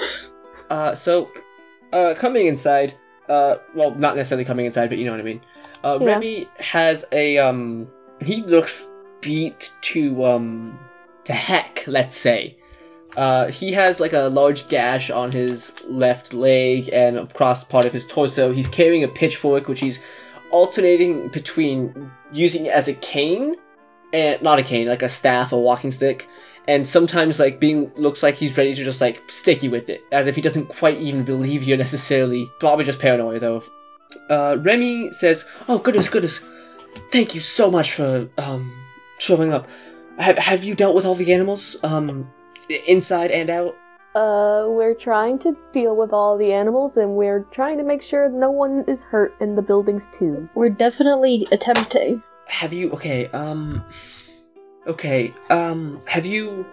[0.69, 1.31] Uh, so,
[1.93, 2.95] uh, coming inside,
[3.31, 5.41] uh, well, not necessarily coming inside, but you know what I mean.
[5.83, 6.07] Uh, Yeah.
[6.07, 7.87] Remy has a, um,
[8.19, 8.89] he looks
[9.21, 10.77] beat to, um,
[11.23, 12.57] to heck, let's say.
[13.15, 17.93] Uh, he has like a large gash on his left leg and across part of
[17.93, 18.53] his torso.
[18.53, 19.99] He's carrying a pitchfork, which he's
[20.51, 23.55] alternating between using as a cane
[24.13, 26.27] and not a cane, like a staff or walking stick,
[26.67, 30.03] and sometimes like being looks like he's ready to just like stick you with it,
[30.11, 32.49] as if he doesn't quite even believe you're necessarily.
[32.59, 33.63] Probably just paranoia though.
[34.29, 36.39] Uh, Remy says, "Oh goodness, goodness,
[37.11, 38.71] thank you so much for um
[39.19, 39.67] showing up.
[40.17, 42.29] Have have you dealt with all the animals um
[42.87, 43.75] inside and out?"
[44.13, 48.27] Uh, we're trying to deal with all the animals, and we're trying to make sure
[48.27, 50.49] no one is hurt in the buildings too.
[50.53, 52.21] We're definitely attempting.
[52.47, 53.27] Have you okay?
[53.27, 53.85] Um,
[54.87, 55.33] okay.
[55.49, 56.65] Um, have you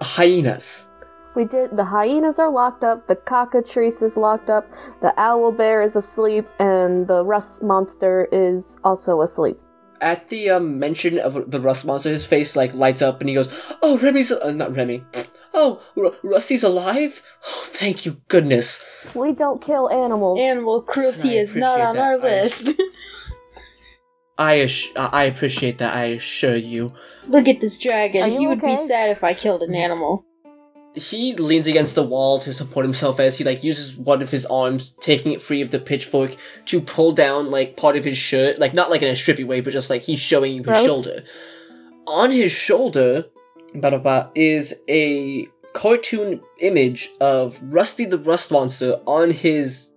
[0.00, 0.86] hyenas?
[1.34, 1.76] We did.
[1.76, 3.08] The hyenas are locked up.
[3.08, 4.70] The cockatrice is locked up.
[5.00, 9.58] The owl bear is asleep, and the rust monster is also asleep.
[10.00, 13.34] At the um, mention of the rust monster, his face like lights up, and he
[13.34, 13.48] goes,
[13.82, 15.04] "Oh, Remy's uh, not Remy.
[15.52, 17.20] Oh, R- Rusty's alive.
[17.48, 18.80] Oh, thank you, goodness."
[19.14, 20.38] We don't kill animals.
[20.38, 22.02] Animal cruelty I is not on that.
[22.02, 22.74] our I- list.
[24.38, 25.94] I ass- I appreciate that.
[25.94, 26.92] I assure you.
[27.28, 28.30] Look at this dragon.
[28.30, 30.24] He would be sad if I killed an animal.
[30.94, 34.46] He leans against the wall to support himself as he like uses one of his
[34.46, 38.60] arms, taking it free of the pitchfork, to pull down like part of his shirt,
[38.60, 40.86] like not like in a strippy way, but just like he's showing you his Gross.
[40.86, 41.24] shoulder.
[42.06, 43.24] On his shoulder,
[43.74, 49.90] ba is a cartoon image of Rusty the Rust Monster on his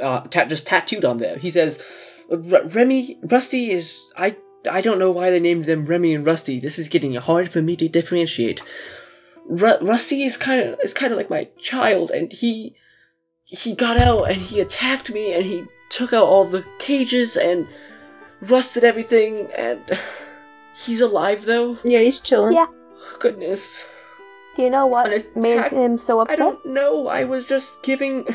[0.00, 1.38] uh, ta- just tattooed on there.
[1.38, 1.82] He says,
[2.30, 4.36] "R- "Remy, Rusty is I."
[4.70, 6.60] I don't know why they named them Remy and Rusty.
[6.60, 8.62] This is getting hard for me to differentiate.
[9.46, 12.76] Ru- Rusty is kind of is kind of like my child, and he
[13.44, 17.66] he got out and he attacked me and he took out all the cages and
[18.40, 19.80] rusted everything and
[20.74, 21.78] he's alive though.
[21.84, 22.54] Yeah, he's chilling.
[22.54, 22.66] Yeah.
[23.18, 23.84] Goodness,
[24.56, 26.38] Do you know what An made him so upset?
[26.38, 27.08] I don't know.
[27.08, 28.26] I was just giving.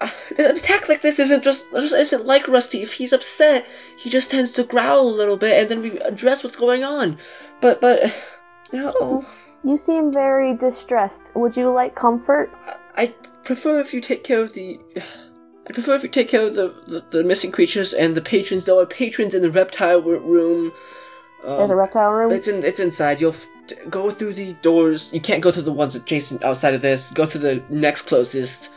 [0.00, 2.82] Uh, An attack like this isn't just, just isn't like Rusty.
[2.82, 6.42] If he's upset, he just tends to growl a little bit, and then we address
[6.42, 7.18] what's going on.
[7.60, 8.14] But but,
[8.72, 9.24] no.
[9.62, 11.22] You seem very distressed.
[11.34, 12.50] Would you like comfort?
[12.96, 14.78] I prefer if you take care of the.
[15.66, 18.66] I prefer if you take care of the, the, the missing creatures and the patrons.
[18.66, 20.72] There are patrons in the reptile room.
[21.42, 22.32] Um, There's a reptile room.
[22.32, 22.62] It's in.
[22.62, 23.18] It's inside.
[23.18, 23.46] You'll f-
[23.88, 25.10] go through the doors.
[25.12, 27.10] You can't go through the ones adjacent outside of this.
[27.12, 28.72] Go to the next closest,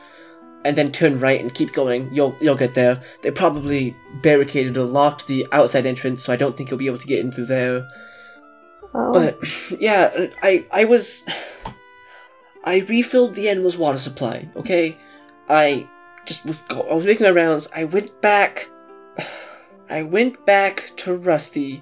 [0.67, 2.13] and then turn right and keep going.
[2.13, 3.01] You'll you'll get there.
[3.21, 6.97] They probably barricaded or locked the outside entrance, so I don't think you'll be able
[6.97, 7.87] to get in through there.
[8.93, 9.13] Oh.
[9.13, 9.39] But
[9.79, 11.23] yeah, I I was
[12.65, 14.49] I refilled the animal's water supply.
[14.57, 14.97] Okay,
[15.47, 15.87] I
[16.25, 17.69] just was go- I was making my rounds.
[17.73, 18.69] I went back.
[19.89, 21.81] I went back to Rusty,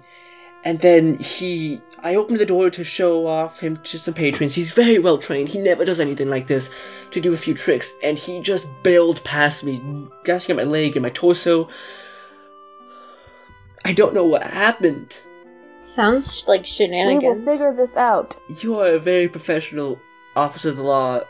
[0.66, 1.80] and then he.
[2.04, 4.54] I opened the door to show off him to some patrons.
[4.54, 5.50] He's very well trained.
[5.50, 6.70] He never does anything like this.
[7.12, 9.82] To do a few tricks, and he just bailed past me,
[10.24, 11.70] gasping at my leg and my torso.
[13.86, 15.16] I don't know what happened.
[15.80, 17.22] Sounds like shenanigans.
[17.22, 17.58] we will shenanigans.
[17.60, 18.36] figure this out.
[18.60, 20.00] You are a very professional
[20.36, 21.22] officer of the law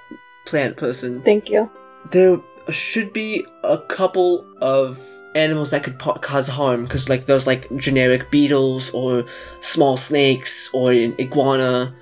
[0.46, 1.22] plant person.
[1.22, 1.70] Thank you.
[2.12, 5.02] There should be a couple of
[5.36, 9.26] animals that could po- cause harm, because like those like generic beetles or
[9.60, 11.94] small snakes or an iguana.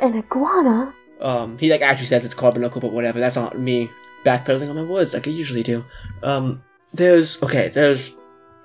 [0.00, 0.92] An iguana?
[1.20, 3.20] Um, he like actually says it's carbuncle, but whatever.
[3.20, 3.90] That's not me
[4.24, 5.84] backpedaling on my words like I usually do.
[6.22, 7.68] Um, there's okay.
[7.68, 8.10] There's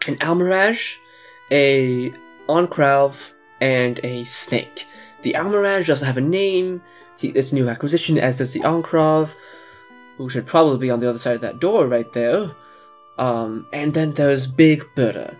[0.08, 0.98] an almiraj,
[1.52, 2.12] a
[2.48, 4.86] ankhrav, and a snake.
[5.22, 6.82] The almiraj doesn't have a name.
[7.18, 9.36] He, it's a new acquisition, as does the ankhrav,
[10.18, 12.52] who should probably be on the other side of that door right there.
[13.20, 15.36] Um, and then there's Big Buddha.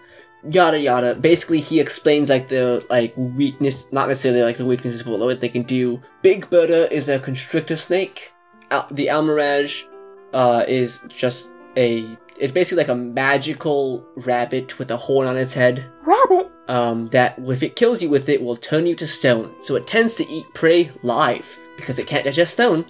[0.50, 1.16] Yada yada.
[1.16, 5.50] Basically, he explains like the like weakness, not necessarily like the weaknesses, but what they
[5.50, 6.02] can do.
[6.22, 8.34] Big Buddha is a constrictor snake.
[8.70, 9.86] Al- the Almiraj
[10.34, 12.06] uh, is just a.
[12.38, 15.86] It's basically like a magical rabbit with a horn on its head.
[16.06, 16.50] Rabbit?
[16.70, 19.54] Um, that if it kills you with it, will turn you to stone.
[19.62, 22.86] So it tends to eat prey live because it can't digest stone.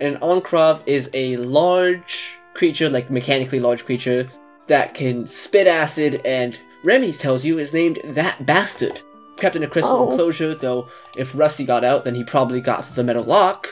[0.00, 4.28] And an Ankhrav is a large creature, like mechanically large creature,
[4.66, 9.00] that can spit acid, and Remy's tells you is named that bastard.
[9.36, 10.10] Kept in a crystal Oh.
[10.10, 13.68] enclosure, though if Rusty got out, then he probably got through the metal lock.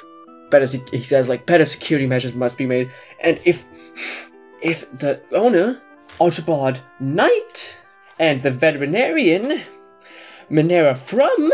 [0.51, 2.90] Better, se- he says, like better security measures must be made,
[3.21, 3.64] and if
[4.62, 5.81] if the owner,
[6.21, 7.79] Archibald Knight,
[8.18, 9.62] and the veterinarian,
[10.51, 11.51] Minera Frum,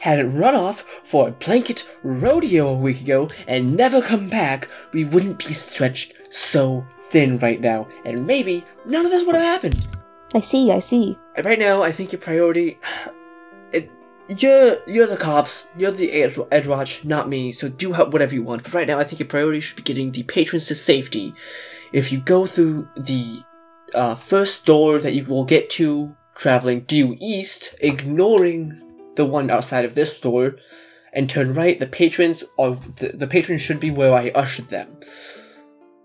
[0.00, 5.04] hadn't run off for a blanket rodeo a week ago and never come back, we
[5.04, 9.86] wouldn't be stretched so thin right now, and maybe none of this would have happened.
[10.34, 11.18] I see, I see.
[11.44, 12.78] Right now, I think your priority,
[13.72, 13.90] it,
[14.28, 17.50] you're you're the cops, you're the Edge, Edgewatch, not me.
[17.52, 18.62] So do ha- whatever you want.
[18.62, 21.34] But right now, I think your priority should be getting the patrons to safety.
[21.92, 23.42] If you go through the
[23.92, 28.80] uh, first door that you will get to, traveling due east, ignoring
[29.16, 30.56] the one outside of this door,
[31.12, 34.96] and turn right, the patrons are the, the patrons should be where I ushered them.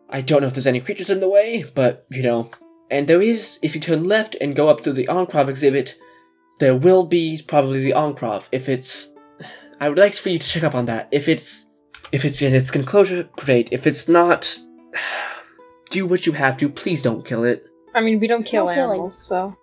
[0.10, 2.50] I don't know if there's any creatures in the way, but you know,
[2.92, 5.96] and there is, if you turn left and go up to the Ankhrav exhibit,
[6.60, 8.48] there will be probably the Ankhrav.
[8.52, 9.12] If it's.
[9.80, 11.08] I would like for you to check up on that.
[11.12, 11.66] If it's.
[12.12, 13.70] If it's in its enclosure, great.
[13.72, 14.58] If it's not.
[15.90, 16.70] Do what you have to.
[16.70, 17.66] Please don't kill it.
[17.94, 18.90] I mean, we don't kill No killing.
[18.92, 19.56] animals, so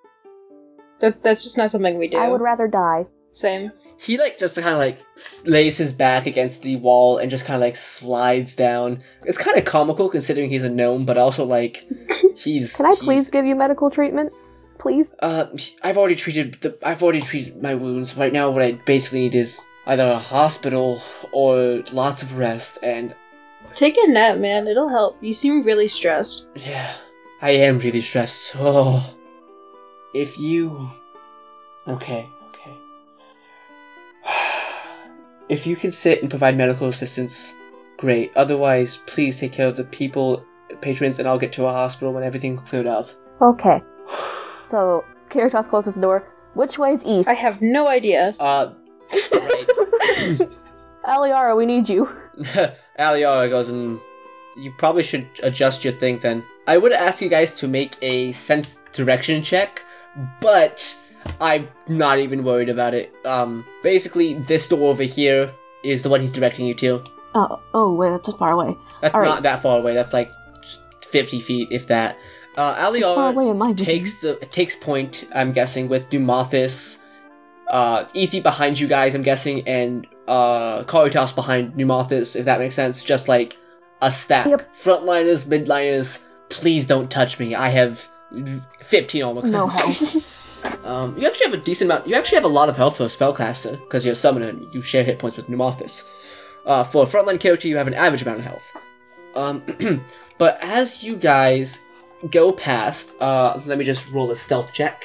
[1.00, 2.16] that that's just not something we do.
[2.18, 3.07] I would rather die.
[3.33, 3.72] Same.
[4.02, 4.98] He, like, just kind of, like,
[5.46, 8.98] lays his back against the wall and just kind of, like, slides down.
[9.24, 11.86] It's kind of comical considering he's a gnome, but also, like,
[12.36, 12.74] he's.
[12.76, 14.32] Can I he's- please give you medical treatment?
[14.78, 15.12] Please?
[15.20, 15.46] Uh,
[15.84, 16.76] I've already treated the.
[16.82, 18.16] I've already treated my wounds.
[18.16, 21.00] Right now, what I basically need is either a hospital
[21.32, 22.78] or lots of rest.
[22.82, 23.14] And
[23.74, 24.66] Take a nap, man.
[24.66, 25.16] It'll help.
[25.22, 26.46] You seem really stressed.
[26.56, 26.94] yeah,
[27.40, 28.56] I am really stressed.
[28.58, 29.14] Oh,
[30.14, 30.88] if you.
[31.86, 32.32] Okay, okay.
[35.48, 37.52] If you can sit and provide medical assistance,
[37.98, 38.32] great.
[38.37, 40.46] Otherwise, please take care of the people,
[40.80, 43.08] patrons, and I'll get to a hospital when everything's cleared up.
[43.40, 43.82] Okay.
[44.66, 46.26] So, Kiritos closes the door.
[46.54, 47.28] Which way is east?
[47.28, 48.35] I have no idea.
[48.40, 48.72] Uh,
[49.30, 50.40] right.
[51.04, 52.08] Aliara, we need you.
[52.98, 54.00] Aliara goes and
[54.56, 56.44] you probably should adjust your thing then.
[56.66, 59.85] I would ask you guys to make a sense direction check,
[60.40, 60.96] but
[61.40, 63.12] I'm not even worried about it.
[63.24, 67.02] Um, basically, this door over here is the one he's directing you to.
[67.35, 68.76] Oh, oh, wait, that's far away.
[69.00, 69.28] That's All right.
[69.28, 69.94] not that far away.
[69.94, 70.30] That's like
[71.02, 72.16] 50 feet, if that.
[72.56, 73.87] Uh, Aliara in my vision.
[73.87, 75.26] takes the takes point.
[75.35, 76.98] I'm guessing with Pneumothis,
[77.70, 79.14] uh, Ethi behind you guys.
[79.14, 82.37] I'm guessing, and uh, Caritas behind Pneumothis.
[82.37, 83.56] If that makes sense, just like
[84.02, 84.46] a stack.
[84.48, 84.74] Yep.
[84.76, 86.22] Frontliners, midliners.
[86.50, 87.54] Please don't touch me.
[87.54, 88.11] I have
[88.80, 89.42] 15 armor.
[89.46, 90.38] No class.
[90.85, 92.07] Um, you actually have a decent amount.
[92.07, 94.48] You actually have a lot of health for a spellcaster because you're a summoner.
[94.48, 96.05] and You share hit points with Pneumothis.
[96.66, 98.72] Uh, for a frontline character, you have an average amount of health.
[99.35, 100.05] Um,
[100.38, 101.79] but as you guys
[102.31, 105.03] go past, uh, let me just roll a stealth check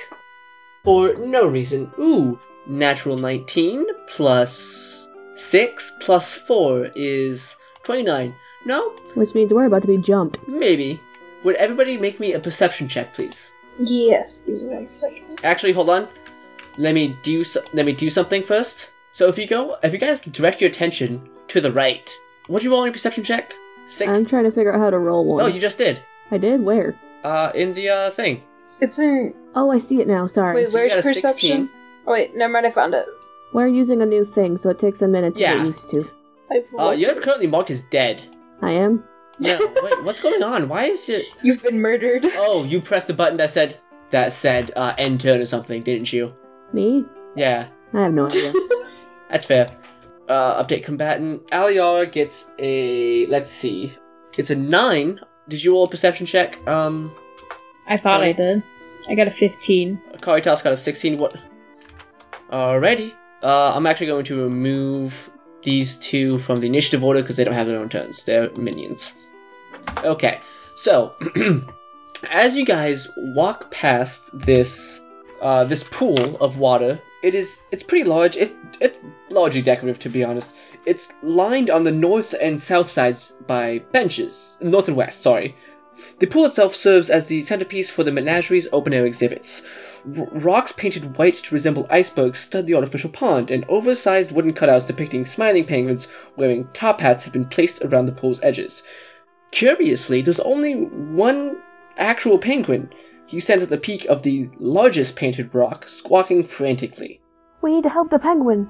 [0.84, 1.92] for no reason.
[2.00, 8.36] Ooh, natural 19 plus six plus four is 29.
[8.66, 10.46] No, Which means we're about to be jumped.
[10.48, 11.00] maybe.
[11.44, 13.54] Would everybody make me a perception check, please?
[13.80, 15.40] Yes, give me one second.
[15.44, 16.08] Actually, hold on.
[16.78, 18.92] Let me do so- let me do something first.
[19.14, 22.12] So if you go, if you guys direct your attention to the right,
[22.48, 23.54] what'd you roll on your perception check?
[23.88, 25.42] 6 I'm trying to figure out how to roll one.
[25.44, 26.02] Oh, you just did.
[26.30, 26.62] I did?
[26.64, 26.96] Where?
[27.24, 28.44] Uh, in the uh thing.
[28.82, 29.34] It's in.
[29.56, 30.28] Oh, I see it now.
[30.28, 30.56] Sorry.
[30.56, 31.70] Wait, So you where's got a perception?
[31.70, 31.70] 16.
[32.06, 33.06] Oh, wait, never mind, I found it.
[33.54, 35.56] We're using a new thing, so it takes a minute to Yeah.
[35.56, 36.10] get used to.
[36.52, 38.22] I've Uh, you're currently marked as dead.
[38.62, 39.04] I am?
[39.40, 40.68] No, wait, what's going on?
[40.68, 41.26] Why is it?
[41.44, 42.26] You've been murdered.
[42.36, 46.12] Oh, you pressed a button that said that said uh end turn or something, didn't
[46.12, 46.34] you?
[46.74, 47.06] Me?
[47.36, 48.52] Yeah, I have no idea.
[49.30, 49.68] that's fair.
[50.28, 51.46] Uh, update combatant.
[51.48, 53.94] Aliar gets a let's see,
[54.38, 55.20] it's a nine.
[55.48, 56.68] Did you roll a perception check?
[56.68, 57.14] Um.
[57.90, 58.64] I thought I did.
[59.10, 60.02] I got a 15.
[60.20, 61.18] Caritas got a 16.
[61.18, 61.38] What?
[62.52, 63.14] Alrighty.
[63.42, 65.30] Uh, I'm actually going to remove
[65.64, 68.24] these two from the initiative order because they don't have their own turns.
[68.26, 69.14] They're minions.
[70.04, 70.42] Okay,
[70.76, 71.16] so
[72.32, 75.02] as you guys walk past this
[75.42, 78.36] uh, this pool of water, it is it's pretty large.
[78.36, 78.98] It's it's
[79.30, 80.56] largely decorative to be honest.
[80.86, 85.22] It's lined on the north and south sides by benches, north and west.
[85.22, 85.56] Sorry.
[86.20, 89.64] The pool itself serves as the centerpiece for the menagerie's open air exhibits.
[90.18, 94.86] R- rocks painted white to resemble icebergs stud the artificial pond, and oversized wooden cutouts
[94.86, 98.84] depicting smiling penguins wearing top hats have been placed around the pool's edges.
[99.52, 101.58] Curiously, there's only one
[101.98, 102.90] actual penguin.
[103.26, 107.20] He stands at the peak of the largest painted rock, squawking frantically.
[107.62, 108.70] we need to help the penguin.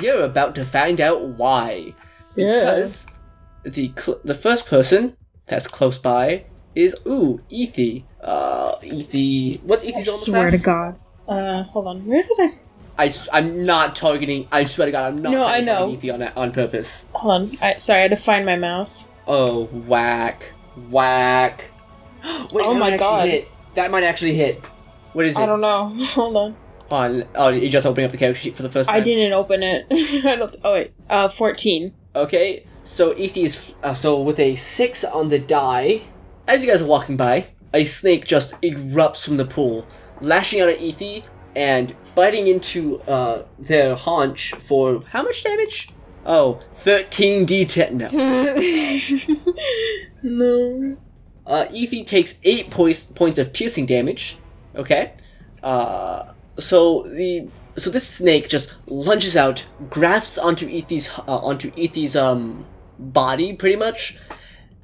[0.00, 1.94] You're about to find out why.
[2.34, 3.06] Because
[3.62, 8.02] the cl- the first person that's close by is ooh Ethi.
[8.20, 9.62] Uh, Ethi.
[9.62, 10.58] What's Ethi's I swear class?
[10.60, 11.00] to God.
[11.28, 12.04] Uh, hold on.
[12.06, 12.58] Where did I?
[13.06, 14.48] I I'm not targeting.
[14.50, 15.32] I swear to God, I'm not.
[15.32, 15.92] No, I know.
[15.92, 17.06] Ethi on that on purpose.
[17.12, 17.58] Hold on.
[17.62, 19.08] I, sorry, I had to find my mouse.
[19.26, 20.52] Oh whack,
[20.90, 21.70] whack.
[22.52, 23.28] Wait, Oh my God.
[23.28, 23.48] Hit.
[23.74, 24.62] That might actually hit.
[25.12, 25.42] What is it?
[25.42, 25.94] I don't know.
[26.14, 26.56] Hold on.
[26.90, 27.24] On.
[27.34, 28.96] Oh, you're just opening up the character sheet for the first time.
[28.96, 29.86] I didn't open it.
[30.24, 30.54] I don't.
[30.62, 30.92] Oh wait.
[31.08, 31.92] Uh, 14.
[32.16, 36.02] Okay, so Ethi is uh, so with a six on the die.
[36.46, 39.86] As you guys are walking by, a snake just erupts from the pool,
[40.20, 41.24] lashing out at Ethi
[41.56, 45.88] and biting into uh, their haunch for how much damage?
[46.26, 47.92] Oh, 13 d10.
[47.92, 48.08] No.
[50.22, 50.96] no.
[51.46, 54.38] Uh, Ethi takes eight pois- points of piercing damage.
[54.74, 55.12] Okay.
[55.62, 62.16] Uh, so the so this snake just lunges out, grabs onto Ethi's uh, onto Ethi's
[62.16, 62.64] um
[62.98, 64.16] body, pretty much.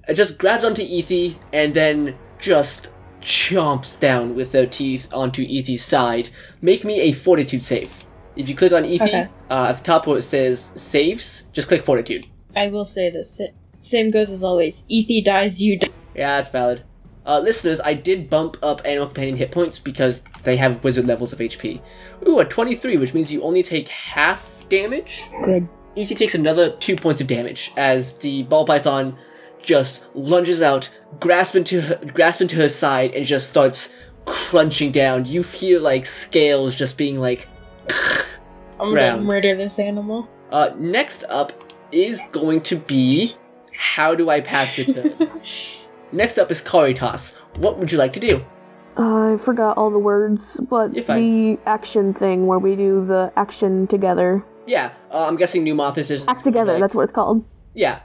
[0.08, 2.88] It just grabs onto Ethi and then just
[3.22, 6.30] chomps down with their teeth onto Ethi's side.
[6.60, 8.04] Make me a Fortitude save.
[8.40, 9.28] If you click on Ethi Okay.
[9.50, 12.26] uh, at the top where it says saves, just click Fortitude.
[12.56, 13.40] I will say this.
[13.80, 14.84] Same goes as always.
[14.90, 15.88] Ethi dies, you die.
[16.14, 16.82] Yeah, that's valid.
[17.26, 21.32] Uh, listeners, I did bump up Animal Companion hit points because they have wizard levels
[21.32, 21.80] of HP.
[22.26, 25.22] Ooh, a 23, which means you only take half damage.
[25.44, 25.68] Good.
[25.94, 29.18] Easy takes another two points of damage as the ball python
[29.60, 30.88] just lunges out,
[31.20, 33.90] grasp into her, grasp into her side, and just starts
[34.24, 35.26] crunching down.
[35.26, 37.46] You feel like scales just being like.
[38.80, 39.18] I'm Round.
[39.18, 40.28] gonna murder this animal.
[40.50, 41.52] Uh, next up
[41.92, 43.36] is going to be
[43.76, 45.30] how do I pass the turn?
[46.12, 47.34] next up is Caritas.
[47.58, 48.44] What would you like to do?
[48.96, 54.44] I forgot all the words, but the action thing where we do the action together.
[54.66, 57.44] Yeah, uh, I'm guessing Pneumothis is Act together, like- that's what it's called.
[57.74, 58.00] Yeah.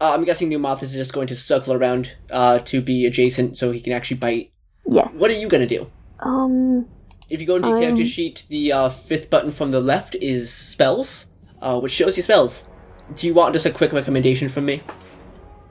[0.00, 3.70] Uh, I'm guessing Pneumothis is just going to circle around uh, to be adjacent so
[3.70, 4.52] he can actually bite.
[4.86, 5.14] Yes.
[5.18, 5.90] What are you gonna do?
[6.20, 6.86] Um,
[7.34, 10.14] If you go into your character Um, sheet, the uh, fifth button from the left
[10.20, 11.26] is spells,
[11.60, 12.68] uh, which shows you spells.
[13.16, 14.82] Do you want just a quick recommendation from me?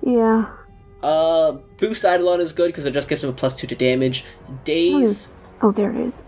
[0.06, 0.50] yeah.
[1.02, 4.24] Uh, boost Eidolon is good because it just gives him a plus two to damage.
[4.66, 5.30] Daze,
[5.62, 6.22] Oh, there it is.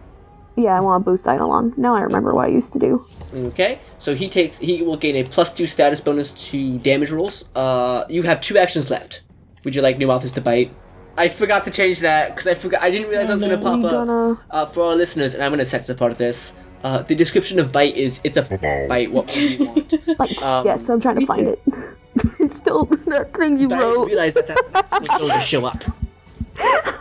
[0.58, 1.74] Yeah, I want to boost Eidolon.
[1.78, 3.06] Now I remember what I used to do.
[3.52, 3.80] okay.
[4.00, 7.46] So he takes he will gain a plus two status bonus to damage rolls.
[7.56, 9.22] Uh, you have two actions left.
[9.66, 10.72] Would you like Pneumothis to bite?
[11.18, 12.82] I forgot to change that because I forgot.
[12.82, 13.92] I didn't realize I was gonna pop up.
[14.08, 14.40] gonna...
[14.52, 16.56] Uh, for our listeners, and I'm gonna set the part of this.
[16.84, 19.12] Uh, the description of bite is it's a bite.
[19.12, 20.20] What would you want?
[20.20, 21.58] Like, Um, yes, I'm trying to find too.
[21.68, 22.32] it.
[22.40, 24.08] it's still that thing you But I wrote.
[24.08, 25.84] realized that that- that's what's going to show up.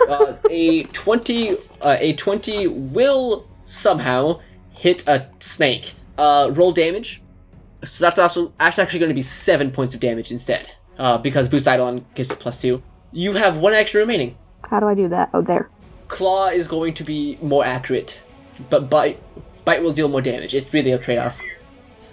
[0.08, 4.40] Uh, a twenty, uh, a twenty will somehow
[4.78, 5.94] hit a snake.
[6.18, 7.22] Uh, roll damage.
[7.84, 10.74] So that's also actually going to be seven points of damage instead.
[10.98, 12.82] Uh, because boost Eidolon gives it plus two.
[13.14, 14.36] You have one action remaining.
[14.68, 15.30] How do I do that?
[15.32, 15.70] Oh, there.
[16.08, 18.22] Claw is going to be more accurate,
[18.70, 19.22] but bite
[19.64, 20.52] bite will deal more damage.
[20.52, 21.40] It's really a trade-off.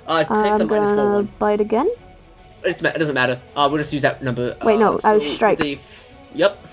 [0.07, 1.29] Uh, take I'm minus four gonna one.
[1.39, 1.89] bite again.
[2.63, 3.41] It's, it doesn't matter.
[3.55, 4.55] Uh, we'll just use that number.
[4.63, 5.57] Wait, no, uh, I was so strike.
[5.57, 6.65] With a f- yep.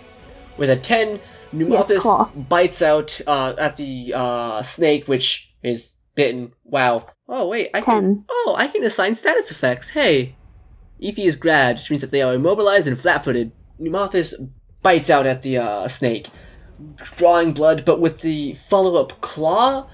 [0.59, 1.21] With a 10,
[1.53, 6.53] Yes, bites out uh, at the uh, snake, which is bitten.
[6.65, 7.07] Wow.
[7.29, 7.71] Oh, wait.
[7.73, 8.25] I can, 10.
[8.29, 9.91] oh, I can assign status effects.
[9.91, 10.35] Hey.
[11.03, 13.25] Ethi is grad, which means that they are immobilized and flat
[13.81, 14.35] Pneumothis
[14.83, 16.29] bites out at the uh, snake,
[17.17, 19.89] drawing blood, but with the follow up claw,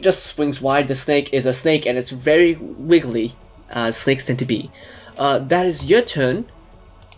[0.00, 0.88] just swings wide.
[0.88, 3.34] The snake is a snake and it's very wiggly,
[3.70, 4.70] uh, snakes tend to be.
[5.18, 6.46] Uh, that is your turn,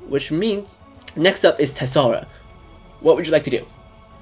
[0.07, 0.79] which means
[1.17, 2.27] next up is Tessara.
[3.01, 3.67] What would you like to do?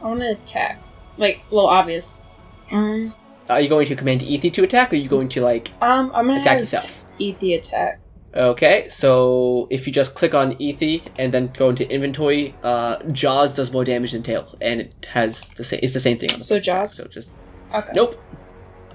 [0.02, 0.82] I want to attack.
[1.16, 2.22] Like, well, obvious.
[2.70, 3.14] Um,
[3.48, 6.10] Are you going to command Ethi to attack, or are you going to like um,
[6.14, 7.04] I'm gonna attack yourself?
[7.18, 8.00] Ethi attack.
[8.34, 13.54] Okay, so if you just click on Ethi and then go into inventory, uh, Jaws
[13.54, 15.80] does more damage than Tail, and it has the same.
[15.82, 16.30] It's the same thing.
[16.30, 16.94] On the So first attack, Jaws?
[16.94, 17.30] So just
[17.74, 17.92] Okay.
[17.94, 18.14] nope.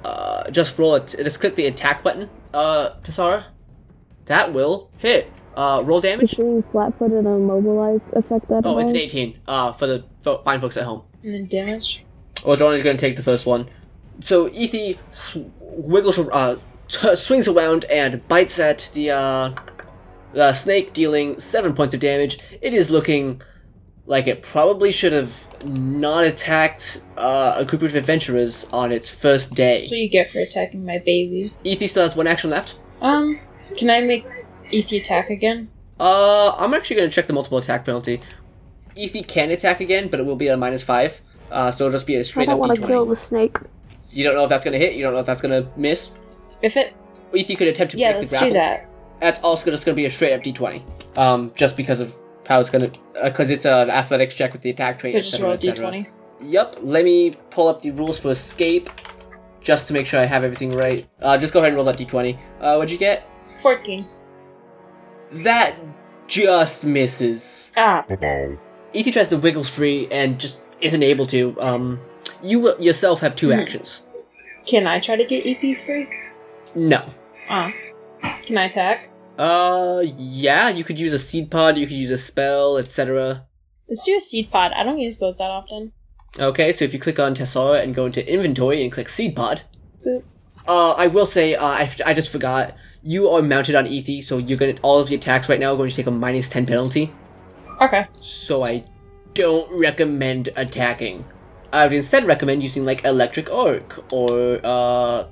[0.05, 1.15] Uh, just roll it.
[1.21, 2.29] Just click the attack button.
[2.53, 3.45] Uh, Tessara.
[4.27, 5.31] That will hit.
[5.57, 6.35] Uh, roll damage.
[6.37, 9.39] being flat-footed and immobilized affect that Oh, it's an 18.
[9.47, 11.03] Uh, for the fo- fine folks at home.
[11.23, 12.03] And then damage.
[12.45, 13.69] Well, John is going to take the first one.
[14.19, 16.57] So Ethi sw- wiggles, uh,
[16.87, 19.53] swings around and bites at the uh,
[20.33, 22.39] the snake, dealing seven points of damage.
[22.61, 23.41] It is looking
[24.05, 25.33] like it probably should have
[25.67, 29.79] not attacked uh, a group of adventurers on its first day.
[29.79, 31.53] That's what you get for attacking my baby.
[31.63, 32.77] Ethi still has one action left.
[33.01, 33.39] Um,
[33.77, 34.25] can I make
[34.71, 35.69] Ethi attack again?
[35.99, 38.19] Uh, I'm actually going to check the multiple attack penalty.
[38.95, 41.21] Ethi can attack again, but it will be a minus five.
[41.49, 43.09] Uh, so it'll just be a straight don't up want to kill d20.
[43.09, 43.57] the snake.
[44.11, 44.93] You don't know if that's going to hit.
[44.95, 46.11] You don't know if that's going to miss.
[46.61, 46.93] If it,
[47.33, 48.49] If Ethi could attempt to yeah, break let's the grapple.
[48.49, 48.89] do that.
[49.21, 51.17] That's also just going to be a straight up d20.
[51.17, 52.13] Um, just because of
[52.47, 55.13] how it's going to, because it's an athletics check with the attack trait.
[55.13, 55.87] So just cetera, roll a et cetera.
[55.91, 56.07] d20.
[56.41, 56.75] Yep.
[56.81, 58.89] Let me pull up the rules for escape,
[59.61, 61.07] just to make sure I have everything right.
[61.21, 62.37] Uh, just go ahead and roll that d20.
[62.59, 63.27] Uh, what'd you get?
[63.61, 64.05] 14.
[65.31, 65.75] That
[66.27, 67.71] just misses.
[67.77, 68.03] Ah,
[68.93, 69.11] E.T.
[69.11, 71.59] tries to wiggle free and just isn't able to.
[71.61, 71.99] Um,
[72.43, 73.59] you yourself have two Hmm.
[73.59, 74.01] actions.
[74.65, 76.07] can I try to get Ethi free?
[76.75, 77.01] No.
[77.49, 77.71] Ah.
[78.45, 79.09] Can I attack?
[79.37, 83.45] Uh, yeah, you could use a seed pod, you could use a spell, etc.
[83.87, 84.71] Let's do a seed pod.
[84.75, 85.91] I don't use those that often.
[86.39, 89.61] Okay, so if you click on Tessara and go into inventory and click seed pod,
[90.05, 90.23] Boop.
[90.67, 94.37] uh, I will say, uh, I, I just forgot, you are mounted on Ethi, so
[94.37, 96.65] you're gonna, all of the attacks right now are going to take a minus 10
[96.65, 97.13] penalty,
[97.81, 98.05] Okay.
[98.21, 98.83] so I
[99.33, 101.23] don't recommend attacking.
[101.71, 105.27] I would instead recommend using, like, electric arc, or, uh,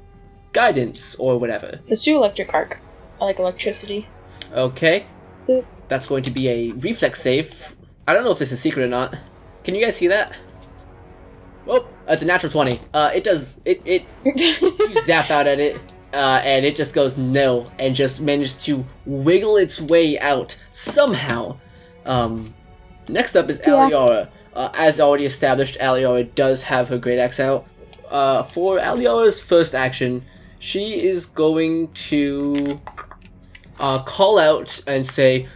[0.53, 1.79] guidance, or whatever.
[1.87, 2.79] Let's do electric arc.
[3.19, 4.07] I like electricity.
[4.51, 5.05] Okay.
[5.47, 5.65] Boop.
[5.87, 7.75] That's going to be a reflex save.
[8.07, 9.15] I don't know if this is secret or not.
[9.63, 10.33] Can you guys see that?
[11.67, 12.79] Oh, it's a natural 20.
[12.93, 15.79] Uh, it does, it, it, you zap out at it,
[16.13, 21.57] uh, and it just goes no, and just manages to wiggle its way out somehow.
[22.05, 22.53] Um,
[23.07, 23.73] next up is Yeah.
[23.89, 24.27] Aliara.
[24.53, 27.65] Uh, as already established, Aliara does have her great axe out.
[28.11, 30.23] Uh, for Aliara's first action,
[30.63, 32.79] she is going to
[33.81, 35.49] uh, call out and say,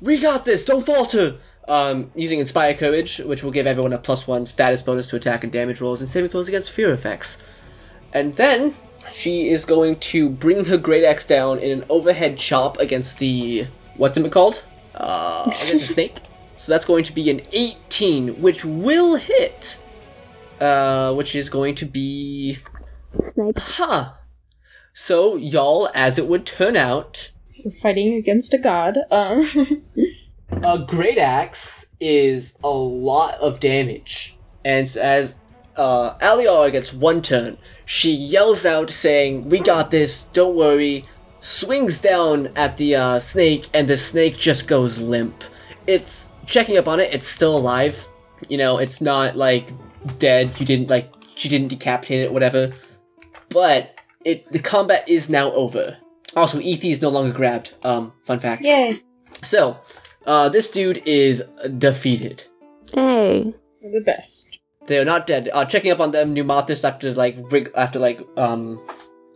[0.00, 0.64] "We got this!
[0.64, 1.36] Don't falter!"
[1.68, 5.44] Um, using Inspire Courage, which will give everyone a plus one status bonus to attack
[5.44, 7.36] and damage rolls and saving throws against fear effects.
[8.12, 8.74] And then
[9.12, 13.66] she is going to bring her great axe down in an overhead chop against the
[13.96, 14.62] what's it called?
[14.94, 16.16] Uh, against the snake.
[16.56, 19.78] So that's going to be an 18, which will hit.
[20.60, 22.58] uh, which is going to be
[23.34, 23.58] Snake.
[23.58, 24.12] huh.
[24.94, 27.32] So y'all, as it would turn out,
[27.64, 28.96] We're fighting against a god.
[29.10, 29.44] Um,
[30.62, 35.36] a great axe is a lot of damage, and as
[35.76, 40.24] uh, Aliara gets one turn, she yells out saying, "We got this!
[40.32, 41.06] Don't worry!"
[41.40, 45.42] Swings down at the uh, snake, and the snake just goes limp.
[45.88, 47.12] It's checking up on it.
[47.12, 48.06] It's still alive.
[48.48, 49.70] You know, it's not like
[50.18, 50.58] dead.
[50.60, 52.72] You didn't like she didn't decapitate it, whatever.
[53.48, 53.93] But
[54.24, 55.98] it the combat is now over.
[56.36, 57.74] Also, Ethi is no longer grabbed.
[57.84, 58.62] Um, fun fact.
[58.62, 59.00] yay.
[59.44, 59.78] So,
[60.26, 61.42] uh, this dude is
[61.78, 62.44] defeated.
[62.92, 63.52] Hey.
[63.82, 64.58] We're the best.
[64.86, 65.48] They are not dead.
[65.52, 68.80] Uh, checking up on them, Pneumathis after like rig- after like um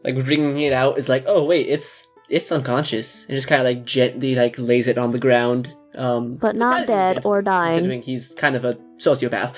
[0.04, 3.66] like wringing it out is like, oh wait, it's it's unconscious, and just kind of
[3.66, 5.74] like gently like lays it on the ground.
[5.94, 7.74] Um, But not surprisingly dead or dying.
[7.76, 9.54] considering he's kind of a sociopath.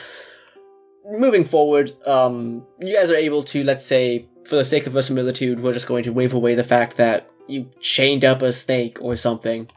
[1.11, 5.61] Moving forward, um, you guys are able to, let's say, for the sake of verisimilitude,
[5.61, 9.17] we're just going to wave away the fact that you chained up a snake or
[9.17, 9.69] something.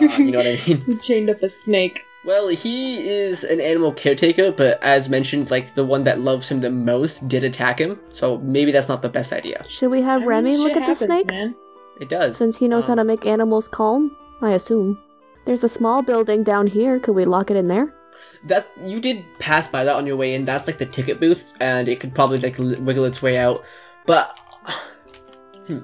[0.00, 0.84] Uh, you know what I mean?
[0.86, 2.04] We chained up a snake.
[2.24, 6.60] Well, he is an animal caretaker, but as mentioned, like the one that loves him
[6.60, 9.64] the most did attack him, so maybe that's not the best idea.
[9.68, 11.26] Should we have I mean, Remy look shit at the snake?
[11.26, 11.54] Man.
[12.00, 12.36] It does.
[12.36, 14.16] Since he knows how Um, to make animals calm?
[14.42, 14.98] I assume.
[15.46, 16.98] There's a small building down here.
[17.00, 17.94] Could we lock it in there?
[18.44, 20.44] That you did pass by that on your way in.
[20.44, 23.64] That's like the ticket booth, and it could probably like li- wiggle its way out.
[24.08, 24.38] But
[25.66, 25.80] hmm.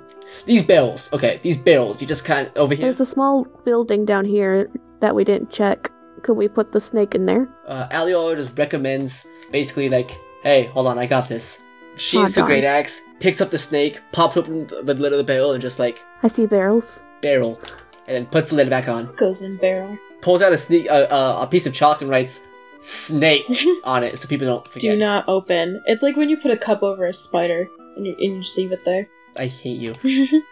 [0.47, 2.01] these barrels, okay, these barrels.
[2.01, 2.87] You just kind of over here.
[2.87, 4.71] There's a small building down here
[5.01, 5.93] that we didn't check.
[6.23, 7.47] Could we put the snake in there?
[7.69, 11.63] Uh, Alior just recommends basically like, hey, hold on, I got this.
[11.97, 15.53] She's a great axe, picks up the snake, pops open the lid of the barrel,
[15.53, 17.03] and just like I see barrels.
[17.21, 17.61] barrel,
[18.09, 19.15] and then puts the lid back on.
[19.17, 19.99] Goes in barrel.
[20.23, 22.41] Pulls out a sneak, uh, uh, a piece of chalk and writes
[22.81, 23.45] "snake"
[23.85, 24.93] on it, so people don't forget.
[24.93, 25.83] Do not open.
[25.85, 28.57] It's like when you put a cup over a spider and you, and you just
[28.59, 29.09] leave it there.
[29.37, 29.95] I hate you.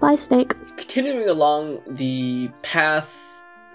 [0.00, 0.52] Bye, snake.
[0.76, 3.12] continuing along the path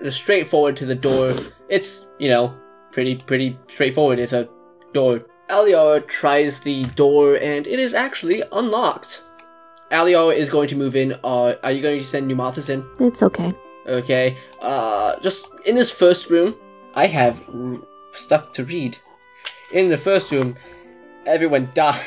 [0.09, 1.33] straight forward to the door
[1.69, 2.53] it's you know
[2.91, 4.47] pretty pretty straightforward it's a
[4.93, 9.21] door aliar tries the door and it is actually unlocked
[9.91, 13.21] aliar is going to move in uh, are you going to send pneumathis in It's
[13.23, 13.53] okay.
[13.87, 16.55] okay uh just in this first room
[16.95, 17.79] i have r-
[18.13, 18.97] stuff to read
[19.71, 20.55] in the first room
[21.25, 22.01] everyone died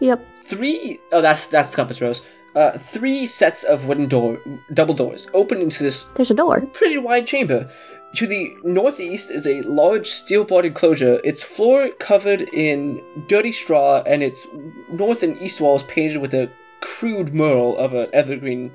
[0.00, 0.24] Yep.
[0.52, 2.20] Three oh that's that's compass rose.
[2.54, 4.38] Uh three sets of wooden door
[4.74, 6.60] double doors open into this There's a door.
[6.80, 7.60] pretty wide chamber.
[8.18, 11.14] To the northeast is a large steel-board enclosure.
[11.24, 14.46] Its floor covered in dirty straw and its
[15.02, 16.50] north and east walls painted with a
[16.82, 18.70] crude mural of an evergreen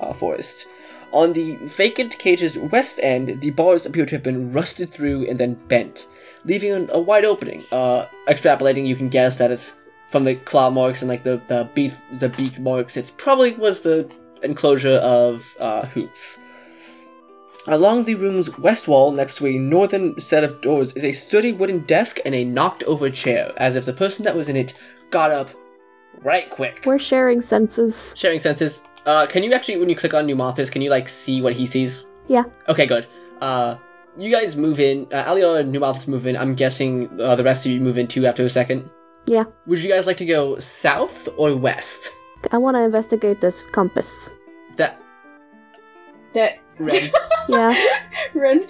[0.00, 0.66] uh, forest.
[1.12, 5.38] On the vacant cage's west end the bars appear to have been rusted through and
[5.40, 6.06] then bent
[6.44, 7.64] leaving a wide opening.
[7.72, 9.72] Uh extrapolating you can guess that it's
[10.14, 12.96] from the claw marks and like the the beak the beak marks.
[12.96, 14.08] It's probably was the
[14.44, 16.38] enclosure of uh, Hoots.
[17.66, 21.50] Along the room's west wall, next to a northern set of doors, is a sturdy
[21.50, 24.74] wooden desk and a knocked-over chair, as if the person that was in it
[25.10, 25.50] got up
[26.22, 26.84] right quick.
[26.86, 28.14] We're sharing senses.
[28.16, 28.84] Sharing senses.
[29.06, 31.66] Uh, can you actually, when you click on Pneumathis, can you like see what he
[31.66, 32.06] sees?
[32.28, 32.44] Yeah.
[32.68, 33.08] Okay, good.
[33.40, 33.78] Uh,
[34.16, 35.08] you guys move in.
[35.12, 36.36] Uh, Alior and Pneumathis move in.
[36.36, 38.88] I'm guessing uh, the rest of you move in too after a second.
[39.26, 39.44] Yeah.
[39.66, 42.12] Would you guys like to go south or west?
[42.52, 44.34] I want to investigate this compass.
[44.76, 45.00] That
[46.34, 47.10] That red,
[47.48, 47.74] Yeah.
[48.34, 48.60] run.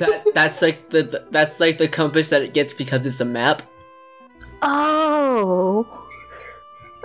[0.00, 3.24] that that's like the, the that's like the compass that it gets because it's a
[3.24, 3.62] map.
[4.62, 6.06] oh.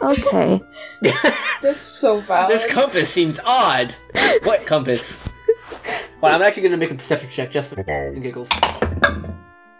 [0.03, 0.61] Okay.
[1.61, 2.51] That's so valid.
[2.53, 3.95] this compass seems odd.
[4.43, 5.23] What compass?
[6.19, 8.49] Well, I'm actually gonna make a perception check just for and giggles.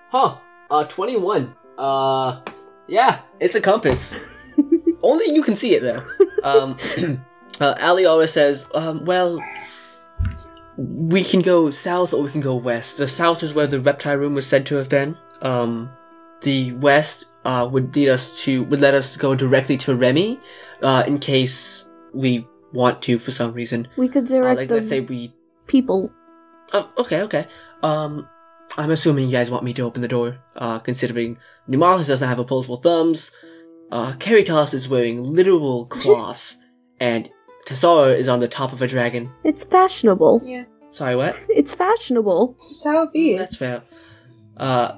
[0.09, 0.37] Huh?
[0.71, 1.53] Uh, 21.
[1.77, 2.39] Uh,
[2.88, 4.15] yeah, it's a compass.
[5.03, 6.03] Only you can see it though.
[6.43, 6.77] Um,
[7.59, 9.39] uh, Aliora says, um, well,
[10.77, 12.97] we can go south or we can go west.
[12.97, 15.17] The south is where the reptile room was said to have been.
[15.41, 15.89] Um,
[16.41, 20.39] the west uh, would lead us to would let us go directly to Remy,
[20.81, 23.88] uh, in case we want to for some reason.
[23.97, 25.33] We could Uh, direct like the let's say we.
[25.67, 26.11] people.
[26.73, 27.47] Oh, okay, okay.
[27.83, 28.27] Um,
[28.78, 30.38] I'm assuming you guys want me to open the door.
[30.55, 31.38] Uh, considering
[31.70, 33.32] Pneumathis doesn't have opposable thumbs,
[33.91, 36.57] uh, Caritas is wearing literal cloth,
[36.99, 37.30] and
[37.66, 39.30] Tessara is on the top of a dragon.
[39.43, 40.41] It's fashionable.
[40.43, 41.36] yeah, Sorry, what?
[41.49, 42.55] It's fashionable.
[42.57, 43.38] it's just how it be.
[43.38, 43.82] That's fair.
[44.57, 44.97] Uh,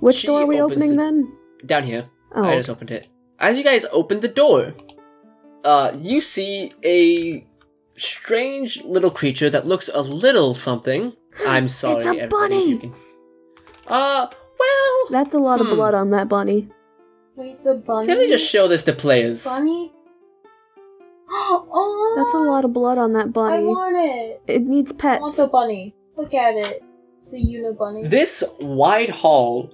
[0.00, 1.32] Which She door are we opens opening the- then?
[1.66, 2.08] down here.
[2.34, 2.44] Oh.
[2.44, 3.08] I just opened it.
[3.38, 4.74] As you guys open the door,
[5.64, 7.44] uh, you see a
[7.96, 11.12] strange little creature that looks a little something.
[11.46, 12.56] I'm sorry, a everybody.
[12.56, 12.78] if You bunny!
[12.78, 12.94] can...
[13.88, 14.26] Uh,
[14.58, 15.74] well, That's a lot of Hmm.
[15.76, 16.68] blood on that bunny.
[17.36, 18.06] Wait, it's a bunny.
[18.06, 19.44] Can we just show this to players?
[19.44, 19.92] bunny?
[21.30, 23.56] oh, That's a lot of blood on that bunny.
[23.56, 24.40] I want it.
[24.46, 25.20] It needs I pets.
[25.20, 25.94] want the bunny.
[26.16, 26.82] Look at it.
[27.22, 28.08] It's a unibunny.
[28.08, 29.70] This wide hall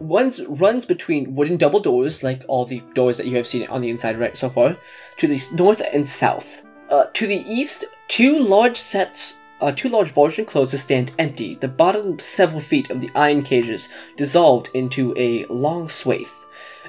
[0.00, 3.80] runs runs between wooden double doors, like all the doors that you have seen on
[3.80, 4.76] the inside right so far,
[5.18, 6.62] to the north and south.
[6.90, 11.54] Uh, to the east, two large sets, uh, two large bars barge enclosures stand empty.
[11.54, 16.28] The bottom several feet of the iron cages dissolved into a long swathe.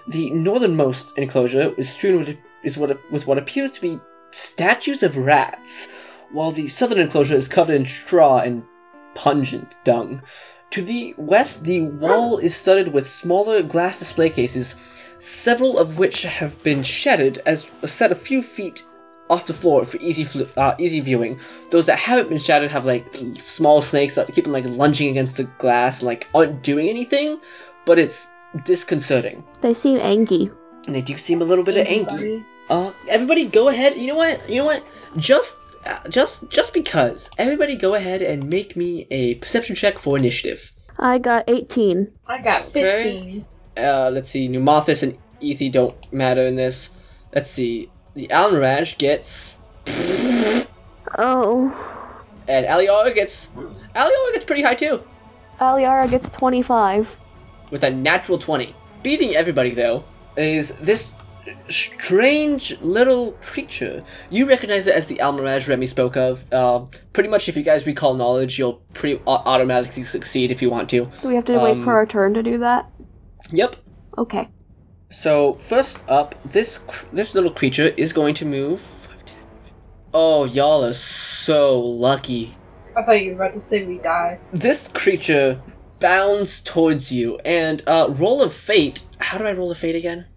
[0.07, 3.99] The northernmost enclosure is strewn with is what with what appears to be
[4.31, 5.87] statues of rats,
[6.31, 8.63] while the southern enclosure is covered in straw and
[9.13, 10.21] pungent dung.
[10.71, 14.75] To the west, the wall is studded with smaller glass display cases,
[15.19, 18.85] several of which have been shattered as a set a few feet
[19.31, 21.39] off the floor for easy flu- uh, easy viewing.
[21.71, 23.05] Those that haven't been shattered have like
[23.37, 27.39] small snakes that keep them like lunging against the glass and like aren't doing anything,
[27.85, 28.29] but it's
[28.65, 29.43] disconcerting.
[29.61, 30.51] They seem angry.
[30.85, 32.43] And they do seem a little bit of angry.
[32.69, 33.95] Uh, everybody, go ahead.
[33.97, 34.49] You know what?
[34.49, 34.83] You know what?
[35.17, 37.29] Just, uh, just, just because.
[37.37, 40.71] Everybody, go ahead and make me a perception check for initiative.
[40.97, 42.11] I got 18.
[42.27, 42.97] I got Okay.
[42.97, 43.45] 15.
[43.77, 44.47] Uh, let's see.
[44.47, 46.89] Pneumothis and Ethi don't matter in this.
[47.35, 47.90] Let's see.
[48.15, 49.57] The Almiraj gets,
[51.17, 51.73] Oh.
[52.47, 53.47] and Aliara gets.
[53.95, 55.01] Aliara gets pretty high too,
[55.59, 57.07] Aliara gets 25.
[57.71, 58.75] with a natural twenty.
[59.03, 60.03] Beating everybody though
[60.37, 61.11] is this
[61.69, 64.03] strange little creature.
[64.29, 66.45] You recognize it as the Almiraj Remy spoke of.
[66.53, 70.89] Uh, pretty much, if you guys recall knowledge, you'll pretty automatically succeed if you want
[70.91, 71.05] to.
[71.21, 72.89] Do we have to Um, wait for our turn to do that?
[73.51, 73.75] Yep.
[74.17, 74.47] Okay.
[75.11, 78.81] So first up, this cr- this little creature is going to move.
[80.13, 82.55] Oh, y'all are so lucky.
[82.95, 84.39] I thought you were about to say we die.
[84.53, 85.61] This creature
[85.99, 89.03] bounds towards you, and uh, roll of fate.
[89.19, 90.27] How do I roll a fate again?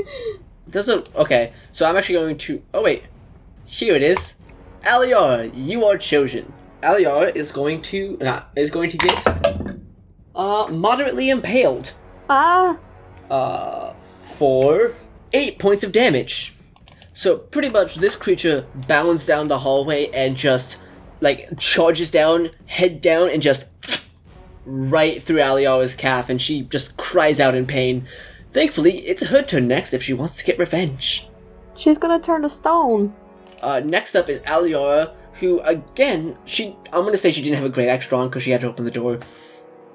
[0.70, 1.54] Does a okay?
[1.72, 2.62] So I'm actually going to.
[2.74, 3.04] Oh wait,
[3.64, 4.34] here it is.
[4.84, 6.52] Aliar, you are chosen.
[6.82, 9.26] Aliar is going to not is going to get
[10.34, 11.94] uh moderately impaled.
[12.28, 12.76] Ah!
[13.32, 13.94] uh,
[14.42, 14.96] for
[15.32, 16.52] eight points of damage.
[17.14, 20.80] So pretty much this creature bounds down the hallway and just
[21.20, 23.68] like charges down, head down, and just
[24.66, 28.04] right through Aliara's calf, and she just cries out in pain.
[28.52, 31.28] Thankfully, it's her turn next if she wants to get revenge.
[31.76, 33.14] She's gonna turn to stone.
[33.60, 37.68] Uh, next up is Aliara, who again, she I'm gonna say she didn't have a
[37.68, 39.20] great axe drawn because she had to open the door.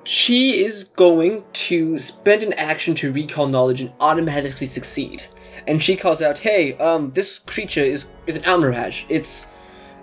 [0.07, 5.23] She is going to spend an action to recall knowledge and automatically succeed.
[5.67, 9.03] And she calls out, "Hey, um, this creature is is an Almiraj.
[9.09, 9.47] It's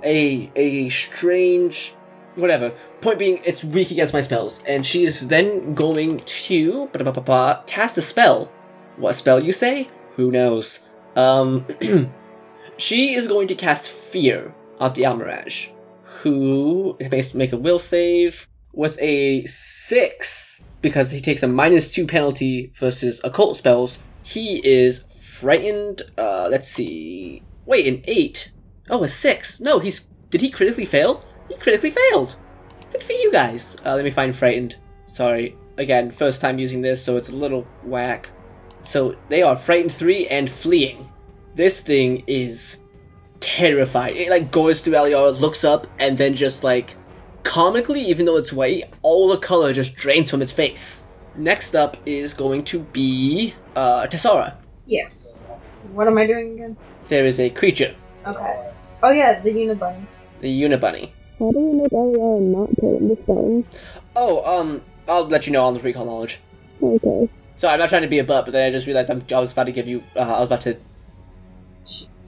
[0.03, 1.95] a a strange,
[2.35, 2.75] whatever.
[3.01, 6.91] Point being, it's weak against my spells." And she is then going to
[7.67, 8.51] cast a spell.
[8.99, 9.89] What spell you say?
[10.17, 10.81] Who knows?
[11.17, 11.65] Um,
[12.77, 15.71] she is going to cast Fear on the Almiraj,
[16.21, 22.07] who makes make a will save with a six because he takes a minus two
[22.07, 23.99] penalty versus occult spells.
[24.23, 26.03] He is frightened.
[26.19, 27.43] Uh, let's see.
[27.67, 28.51] Wait, an eight.
[28.91, 29.61] Oh, a six.
[29.61, 31.25] No, he's did he critically fail?
[31.49, 32.37] He critically failed.
[32.93, 33.77] Good for you guys.
[33.85, 34.77] Uh, let me find frightened.
[35.07, 35.57] Sorry.
[35.77, 38.29] Again, first time using this, so it's a little whack.
[38.83, 41.11] So they are frightened three and fleeing.
[41.55, 42.79] This thing is
[43.41, 44.17] terrified.
[44.17, 46.97] It like goes through Aliara, looks up, and then just like
[47.45, 51.05] comically, even though it's white, all the color just drains from its face.
[51.37, 54.55] Next up is going to be uh Tessara.
[54.87, 55.45] Yes.
[55.93, 56.77] What am I doing again?
[57.09, 57.95] There is a creature,
[58.27, 58.71] Okay.
[59.03, 60.07] Oh yeah, the unibunny.
[60.41, 61.11] the Unibunny.
[61.39, 63.65] How do we make Aliara not turn to stone?
[64.17, 66.41] Oh, um, I'll let you know on the recall knowledge.
[66.83, 67.29] Okay.
[67.57, 69.41] So I'm not trying to be a butt, but then I just realized I'm, I
[69.41, 70.03] was about to give you.
[70.17, 70.77] Uh, I was about to.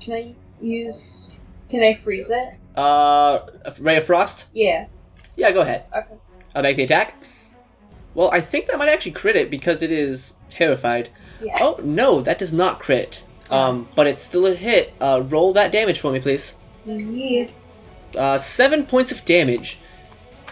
[0.00, 1.32] Can I use?
[1.70, 2.58] Can I freeze it?
[2.76, 3.40] Uh,
[3.80, 4.46] Ray of Frost.
[4.52, 4.86] Yeah.
[5.36, 5.84] Yeah, go ahead.
[5.94, 6.14] Okay.
[6.54, 7.14] I'll make the attack.
[8.14, 11.10] Well, I think that might actually crit it because it is terrified.
[11.42, 11.60] Yes.
[11.88, 13.24] Oh no, that does not crit.
[13.50, 14.94] Um, but it's still a hit.
[15.00, 16.56] Uh, roll that damage for me, please.
[16.84, 17.46] Yeah.
[18.16, 19.78] Uh, seven points of damage.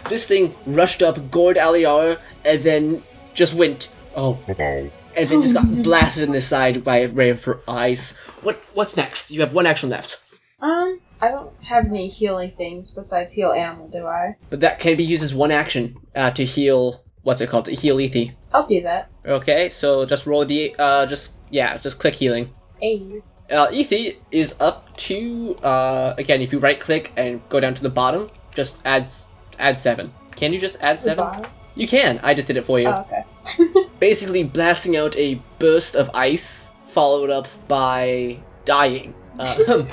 [0.09, 3.89] This thing rushed up, gored Aliara, and then just went.
[4.15, 8.11] Oh, and then just got blasted in the side by a ray of her eyes.
[8.43, 8.61] What?
[8.75, 9.31] What's next?
[9.31, 10.21] You have one action left,
[10.61, 14.35] Um, I don't have any healing things besides heal animal, do I?
[14.49, 17.03] but that can be used as one action uh, to heal.
[17.23, 17.65] What's it called?
[17.65, 18.33] To heal Ethi.
[18.53, 19.09] I'll do that.
[19.25, 20.75] Okay, so just roll d.
[20.77, 22.53] Uh, just yeah, just click healing.
[22.79, 23.21] Hey.
[23.49, 26.41] Uh, Ethi is up to uh again.
[26.41, 29.11] If you right click and go down to the bottom, just add
[29.57, 30.13] add seven.
[30.35, 31.45] Can you just add seven?
[31.75, 32.19] You can.
[32.23, 32.87] I just did it for you.
[32.87, 33.85] Oh, okay.
[33.99, 39.13] basically blasting out a burst of ice, followed up by dying.
[39.37, 39.45] Uh,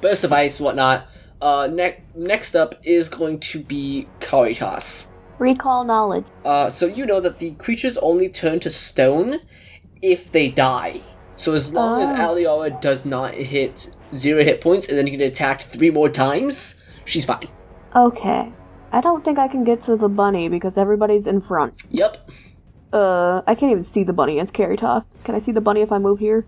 [0.00, 1.06] burst of ice, whatnot.
[1.40, 5.06] Uh, ne- next up is going to be Caritas.
[5.38, 6.24] Recall knowledge.
[6.44, 9.40] Uh, so you know that the creatures only turn to stone
[10.02, 11.00] if they die.
[11.36, 12.34] So as long as Oh.
[12.34, 16.74] Aliara does not hit zero hit points and then you get attacked three more times,
[17.04, 17.46] she's fine.
[17.94, 18.52] Okay.
[18.90, 21.74] I don't think I can get to the bunny because everybody's in front.
[21.90, 22.30] Yep.
[22.92, 25.04] Uh, I can't even see the bunny as Caritas.
[25.22, 26.46] Can I see the bunny if I move here?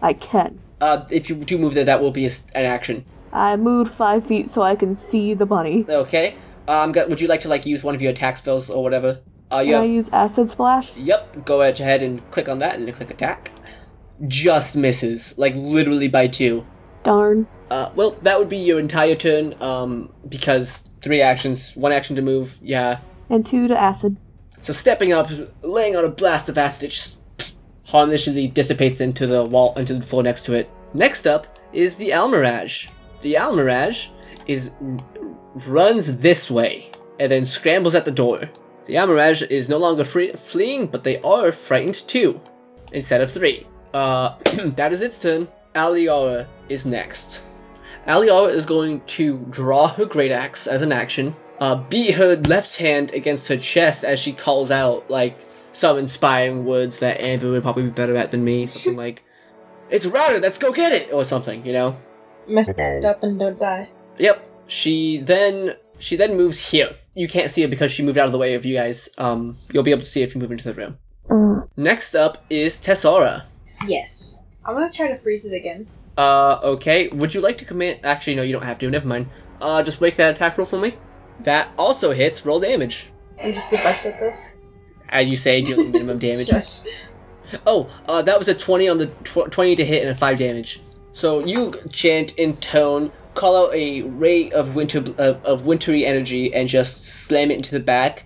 [0.00, 0.58] I can.
[0.82, 3.04] Uh, if you do move there, that will be an action.
[3.32, 5.86] I moved five feet so I can see the bunny.
[5.88, 6.34] Okay.
[6.66, 9.20] Um, would you like to like use one of your attack spells or whatever?
[9.52, 10.88] Uh, you Can I use acid splash?
[10.96, 11.44] Yep.
[11.44, 13.52] Go ahead and click on that and click attack.
[14.26, 16.66] Just misses, like literally by two.
[17.04, 17.46] Darn.
[17.70, 19.54] Uh, well, that would be your entire turn.
[19.62, 22.58] Um, because three actions, one action to move.
[22.60, 22.98] Yeah.
[23.30, 24.16] And two to acid.
[24.60, 25.30] So stepping up,
[25.62, 27.18] laying on a blast of acid, it just
[27.92, 30.70] harmlessly dissipates into the wall, into the floor next to it.
[30.94, 32.90] Next up is the Almiraj.
[33.20, 34.08] The Almiraj
[34.46, 34.72] is
[35.66, 36.90] runs this way
[37.20, 38.38] and then scrambles at the door.
[38.86, 42.40] The Almiraj is no longer free- fleeing, but they are frightened too,
[42.92, 43.66] instead of three.
[43.92, 44.36] Uh,
[44.76, 45.46] that is its turn.
[45.74, 47.42] Aliara is next.
[48.08, 52.76] Aliara is going to draw her great axe as an action, uh, beat her left
[52.76, 55.38] hand against her chest as she calls out like
[55.72, 58.66] some inspiring words that Amber would probably be better at than me.
[58.66, 59.22] Something like,
[59.90, 61.96] "It's routed, let's go get it," or something, you know.
[62.46, 63.88] Mess it up and don't die.
[64.18, 64.48] Yep.
[64.66, 66.96] She then she then moves here.
[67.14, 69.08] You can't see it because she moved out of the way of you guys.
[69.18, 70.98] Um, you'll be able to see if you move into the room.
[71.30, 73.44] Uh, Next up is Tessara.
[73.86, 74.40] Yes.
[74.64, 75.86] I'm gonna try to freeze it again.
[76.16, 77.08] Uh, okay.
[77.08, 78.00] Would you like to command?
[78.04, 78.90] Actually, no, you don't have to.
[78.90, 79.28] Never mind.
[79.60, 80.94] Uh, just make that attack roll for me.
[81.40, 82.44] That also hits.
[82.44, 83.08] Roll damage.
[83.42, 84.54] I'm just the best at this.
[85.12, 86.46] As you say, dealing minimum damage.
[86.46, 87.12] Shush.
[87.66, 90.36] Oh, uh, that was a 20 on the tw- 20 to hit and a 5
[90.38, 90.80] damage.
[91.12, 96.52] So you chant in tone, call out a ray of winter of, of wintry energy,
[96.54, 98.24] and just slam it into the back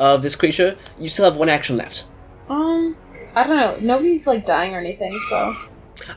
[0.00, 0.76] of this creature.
[0.98, 2.06] You still have one action left.
[2.48, 2.96] Um,
[3.36, 3.76] I don't know.
[3.80, 5.54] Nobody's like dying or anything, so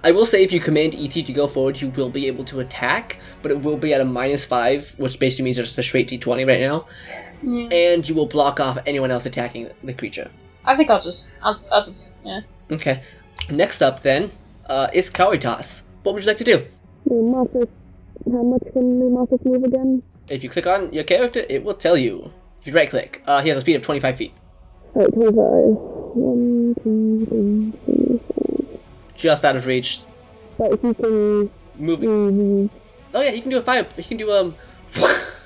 [0.03, 2.59] I will say if you command ET to go forward, you will be able to
[2.59, 6.09] attack, but it will be at a minus 5, which basically means it's a straight
[6.09, 6.88] D20 right now.
[7.43, 7.67] Yeah.
[7.71, 10.31] And you will block off anyone else attacking the creature.
[10.65, 12.41] I think I'll just, I'll, I'll just, yeah.
[12.71, 13.01] Okay.
[13.49, 14.31] Next up, then,
[14.65, 15.83] uh, is Caritas.
[16.03, 16.65] What would you like to do?
[17.09, 17.69] Pneumatis.
[18.25, 20.03] How much can Pneumatis move again?
[20.29, 22.33] If you click on your character, it will tell you.
[22.61, 24.33] If you right click, uh, he has a speed of 25 feet.
[24.95, 25.35] Alright, 25.
[25.38, 28.79] One, two, three, four.
[29.15, 30.01] Just out of reach.
[30.57, 32.09] But he can Moving.
[32.09, 32.69] move.
[33.13, 33.85] Oh yeah, he can do a fire.
[33.95, 34.55] He can do um.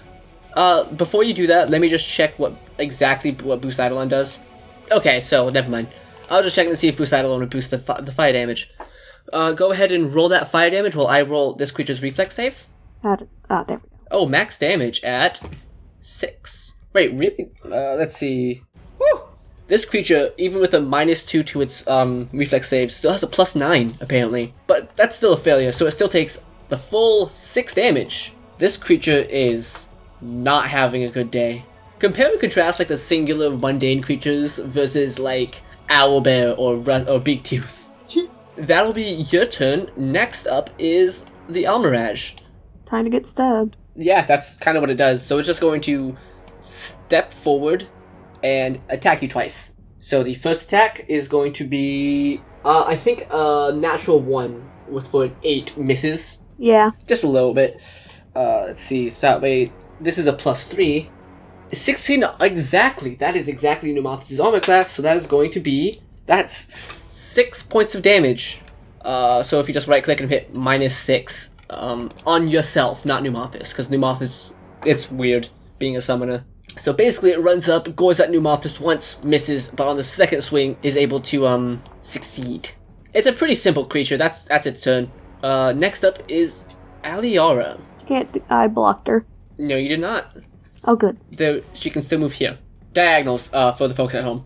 [0.55, 4.39] Uh, before you do that, let me just check what exactly what Boost Eidolon does.
[4.91, 5.87] Okay, so never mind.
[6.29, 8.69] I'll just check to see if Boost Eidolon would boost the, fi- the fire damage.
[9.31, 12.67] Uh, go ahead and roll that fire damage while I roll this creature's reflex save.
[13.03, 13.81] Ah, there we go.
[14.11, 15.41] Oh, max damage at
[16.01, 16.73] six.
[16.93, 17.49] Wait, really?
[17.63, 18.63] Uh, let's see.
[18.99, 19.21] Woo!
[19.67, 23.27] This creature, even with a minus two to its um, reflex save, still has a
[23.27, 24.53] plus nine, apparently.
[24.67, 28.33] But that's still a failure, so it still takes the full six damage.
[28.57, 29.87] This creature is
[30.21, 31.65] not having a good day.
[31.99, 37.43] Compare and contrast like the singular mundane creatures versus like Owlbear or Ru- or Big
[37.43, 37.87] Tooth.
[38.55, 39.89] That'll be your turn.
[39.95, 42.39] Next up is the Almiraj.
[42.87, 43.75] Time to get stabbed.
[43.95, 45.25] Yeah, that's kind of what it does.
[45.25, 46.17] So it's just going to
[46.61, 47.87] step forward
[48.43, 49.75] and attack you twice.
[49.99, 55.07] So the first attack is going to be, uh, I think, a natural one with
[55.07, 56.91] for an eight misses Yeah.
[57.07, 57.81] just a little bit.
[58.35, 59.09] Uh, let's see.
[59.09, 59.67] That way,
[60.01, 61.09] this is a plus three.
[61.73, 63.15] 16 exactly.
[63.15, 64.91] That is exactly Pneumatis' armor class.
[64.91, 65.95] So that is going to be
[66.25, 68.61] that's six points of damage.
[69.01, 73.23] Uh, so if you just right click and hit minus six um, on yourself, not
[73.23, 74.53] Pneumatis, because Pneumatis
[74.85, 75.49] it's weird
[75.79, 76.45] being a summoner.
[76.77, 80.77] So basically, it runs up, goes at Pneumatis once, misses, but on the second swing
[80.83, 82.69] is able to um succeed.
[83.13, 84.17] It's a pretty simple creature.
[84.17, 85.11] That's that's its turn.
[85.43, 86.65] Uh, next up is
[87.03, 87.79] Aliara.
[88.07, 88.43] Can't.
[88.49, 89.25] I blocked her.
[89.61, 90.35] No, you did not.
[90.83, 91.17] Oh, good.
[91.37, 92.57] The she can still move here.
[92.93, 93.49] Diagonals.
[93.53, 94.45] Uh, for the folks at home.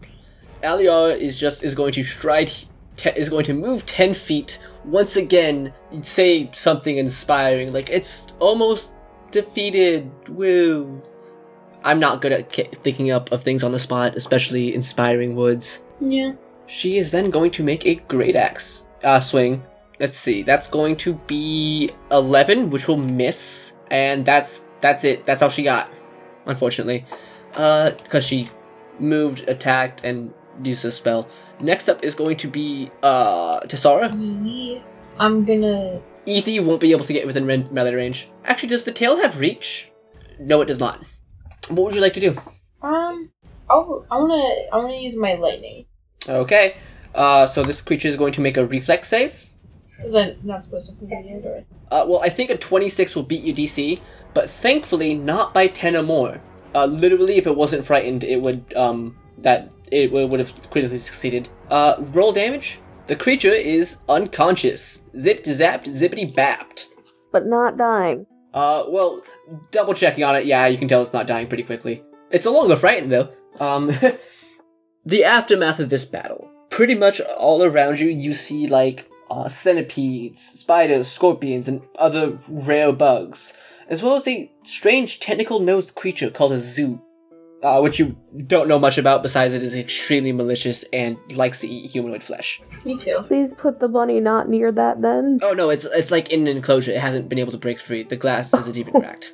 [0.61, 2.51] Aliara is just is going to stride.
[2.97, 5.74] Te- is going to move ten feet once again.
[6.01, 8.95] Say something inspiring, like it's almost
[9.32, 10.11] defeated.
[10.28, 11.01] Woo.
[11.84, 15.84] I'm not good at ki- thinking up of things on the spot, especially inspiring words.
[16.01, 16.34] Yeah.
[16.68, 19.63] She is then going to make a great axe uh, swing.
[19.99, 25.25] Let's see, that's going to be eleven, which will miss, and that's that's it.
[25.25, 25.89] That's all she got,
[26.45, 27.05] unfortunately,
[27.55, 28.45] uh, because she
[28.99, 30.31] moved, attacked, and
[30.63, 31.27] used a spell.
[31.61, 34.13] Next up is going to be uh Tessara.
[35.19, 36.01] I'm gonna.
[36.27, 38.29] Ethi won't be able to get within ren- melee range.
[38.45, 39.91] Actually, does the tail have reach?
[40.39, 41.03] No, it does not.
[41.69, 42.38] What would you like to do?
[42.81, 43.31] Um,
[43.69, 44.43] I'll, I wanna.
[44.71, 45.86] I wanna use my lightning.
[46.29, 46.75] Okay.
[47.15, 49.49] Uh, so this creature is going to make a reflex save.
[50.03, 51.63] Is that not supposed to put it in or?
[51.91, 53.99] Uh, well, I think a 26 will beat your DC,
[54.33, 56.41] but thankfully not by 10 or more.
[56.73, 60.97] Uh, literally, if it wasn't frightened, it would, um, that, it would would have critically
[60.97, 61.47] succeeded.
[61.69, 62.79] Uh, roll damage.
[63.07, 65.03] The creature is unconscious.
[65.17, 66.87] Zipped, zapped, zippity bapped.
[67.31, 68.25] But not dying.
[68.53, 69.21] Uh, well,
[69.71, 72.03] double checking on it, yeah, you can tell it's not dying pretty quickly.
[72.31, 73.29] It's no longer frightened, though.
[73.59, 73.91] Um,
[75.05, 76.49] the aftermath of this battle.
[76.69, 82.91] Pretty much all around you, you see, like, uh, centipedes, spiders, scorpions, and other rare
[82.91, 83.53] bugs,
[83.88, 87.01] as well as a strange tentacle nosed creature called a zoo,
[87.63, 88.15] uh, which you
[88.47, 92.61] don't know much about besides it is extremely malicious and likes to eat humanoid flesh.
[92.86, 93.23] Me too.
[93.28, 95.39] Please put the bunny not near that then.
[95.41, 96.91] Oh no, it's it's like in an enclosure.
[96.91, 98.03] It hasn't been able to break free.
[98.03, 99.34] The glass isn't even cracked.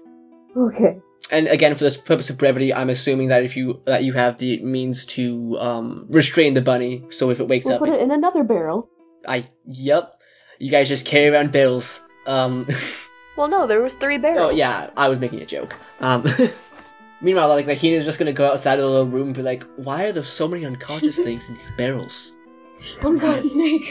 [0.55, 0.97] Okay.
[1.29, 4.37] And again, for the purpose of brevity, I'm assuming that if you that you have
[4.37, 7.99] the means to um, restrain the bunny, so if it wakes We'll up, put it,
[7.99, 8.89] it in another barrel.
[9.27, 10.19] I yep,
[10.59, 12.01] you guys just carry around barrels.
[12.25, 12.67] Um,
[13.37, 14.51] Well, no, there was three barrels.
[14.51, 15.75] oh yeah, I was making a joke.
[16.01, 16.27] Um,
[17.21, 20.03] meanwhile, like Lahina's just gonna go outside of the little room and be like, "Why
[20.05, 22.33] are there so many unconscious things in these barrels?"
[23.03, 23.85] Oh god, a snake.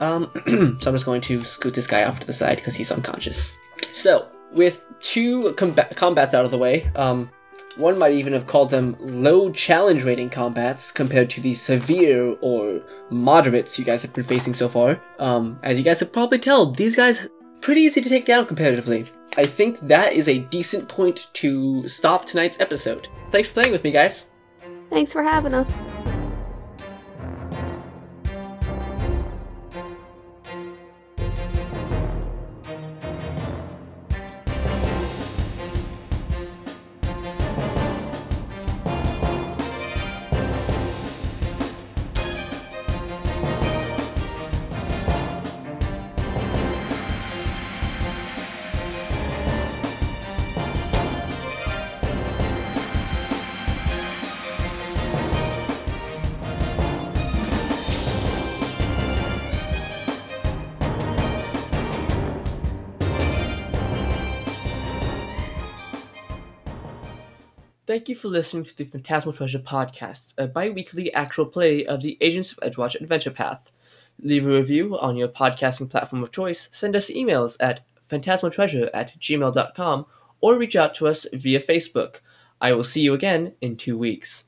[0.00, 0.30] Um,
[0.80, 3.56] so I'm just going to scoot this guy off to the side because he's unconscious.
[3.92, 7.30] So, with two comba- combats out of the way, um,
[7.76, 12.80] one might even have called them low challenge rating combats compared to the severe or
[13.10, 15.00] moderates you guys have been facing so far.
[15.18, 17.28] Um, as you guys have probably tell, these guys
[17.60, 19.10] pretty easy to take down competitively.
[19.36, 23.08] I think that is a decent point to stop tonight's episode.
[23.30, 24.26] Thanks for playing with me, guys.
[24.90, 25.68] Thanks for having us.
[67.94, 72.02] Thank you for listening to the Phantasmal Treasure podcast, a bi weekly actual play of
[72.02, 73.70] the Agents of Edgewatch Adventure Path.
[74.20, 79.14] Leave a review on your podcasting platform of choice, send us emails at phantasmaltreasure at
[79.20, 80.06] gmail.com,
[80.40, 82.16] or reach out to us via Facebook.
[82.60, 84.46] I will see you again in two weeks.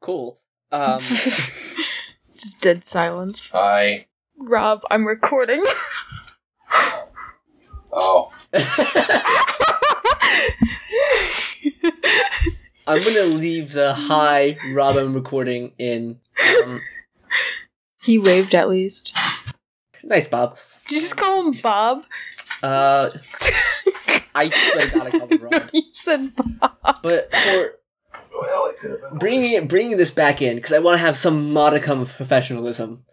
[0.00, 0.40] Cool.
[0.72, 3.50] Um, Just dead silence.
[3.50, 4.06] Hi.
[4.36, 5.64] Rob, I'm recording.
[7.96, 8.28] Oh.
[12.86, 16.20] I'm gonna leave the hi Robin recording in.
[16.64, 16.80] Um,
[18.02, 19.16] he waved at least.
[20.02, 20.58] nice, Bob.
[20.86, 22.02] Did you just call him Bob?
[22.62, 23.08] Uh,
[24.34, 25.70] I swear to God, I called him Rob.
[25.72, 26.98] you said Bob.
[27.02, 27.78] But for
[28.38, 29.18] Well, it could have been.
[29.18, 33.04] bringing it, bringing this back in because I want to have some modicum of professionalism.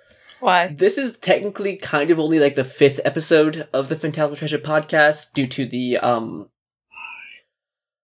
[0.41, 0.67] Why?
[0.67, 5.31] This is technically kind of only like the fifth episode of the Phantasmal Treasure podcast
[5.33, 6.49] due to the um